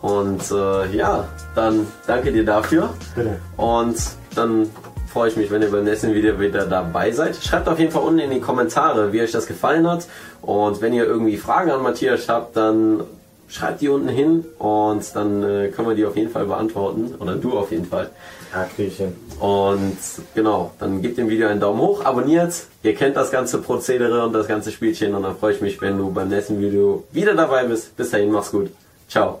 Und 0.00 0.50
äh, 0.50 0.96
ja, 0.96 1.28
dann 1.54 1.86
danke 2.06 2.32
dir 2.32 2.44
dafür. 2.44 2.90
Bitte. 3.14 3.38
Und 3.56 3.96
dann 4.34 4.70
freue 5.12 5.30
ich 5.30 5.36
mich, 5.36 5.50
wenn 5.50 5.62
ihr 5.62 5.70
beim 5.70 5.84
nächsten 5.84 6.14
Video 6.14 6.38
wieder 6.38 6.66
dabei 6.66 7.10
seid. 7.10 7.36
Schreibt 7.36 7.68
auf 7.68 7.78
jeden 7.78 7.90
Fall 7.90 8.02
unten 8.02 8.20
in 8.20 8.30
die 8.30 8.40
Kommentare, 8.40 9.12
wie 9.12 9.22
euch 9.22 9.32
das 9.32 9.46
gefallen 9.46 9.88
hat. 9.88 10.06
Und 10.42 10.80
wenn 10.80 10.92
ihr 10.92 11.04
irgendwie 11.04 11.36
Fragen 11.36 11.70
an 11.70 11.82
Matthias 11.82 12.28
habt, 12.28 12.56
dann 12.56 13.00
schreibt 13.48 13.80
die 13.80 13.88
unten 13.88 14.08
hin 14.08 14.44
und 14.58 15.02
dann 15.14 15.42
äh, 15.42 15.68
können 15.68 15.88
wir 15.88 15.94
die 15.94 16.04
auf 16.04 16.16
jeden 16.16 16.30
Fall 16.30 16.46
beantworten. 16.46 17.14
Oder 17.18 17.36
du 17.36 17.58
auf 17.58 17.70
jeden 17.70 17.86
Fall. 17.86 18.10
Ja, 18.52 18.64
krieg 18.64 18.88
ich 18.88 18.96
hin. 18.96 19.14
Und 19.40 19.98
genau, 20.34 20.72
dann 20.78 21.02
gebt 21.02 21.18
dem 21.18 21.28
Video 21.28 21.48
einen 21.48 21.60
Daumen 21.60 21.80
hoch, 21.80 22.04
abonniert. 22.04 22.54
Ihr 22.82 22.94
kennt 22.94 23.16
das 23.16 23.30
ganze 23.30 23.58
Prozedere 23.58 24.24
und 24.24 24.32
das 24.32 24.46
ganze 24.46 24.70
Spielchen 24.70 25.14
und 25.14 25.22
dann 25.22 25.36
freue 25.36 25.54
ich 25.54 25.60
mich, 25.60 25.80
wenn 25.80 25.98
du 25.98 26.10
beim 26.10 26.28
nächsten 26.28 26.60
Video 26.60 27.04
wieder 27.12 27.34
dabei 27.34 27.64
bist. 27.64 27.96
Bis 27.96 28.10
dahin, 28.10 28.30
mach's 28.30 28.50
gut. 28.50 28.70
Ciao. 29.08 29.40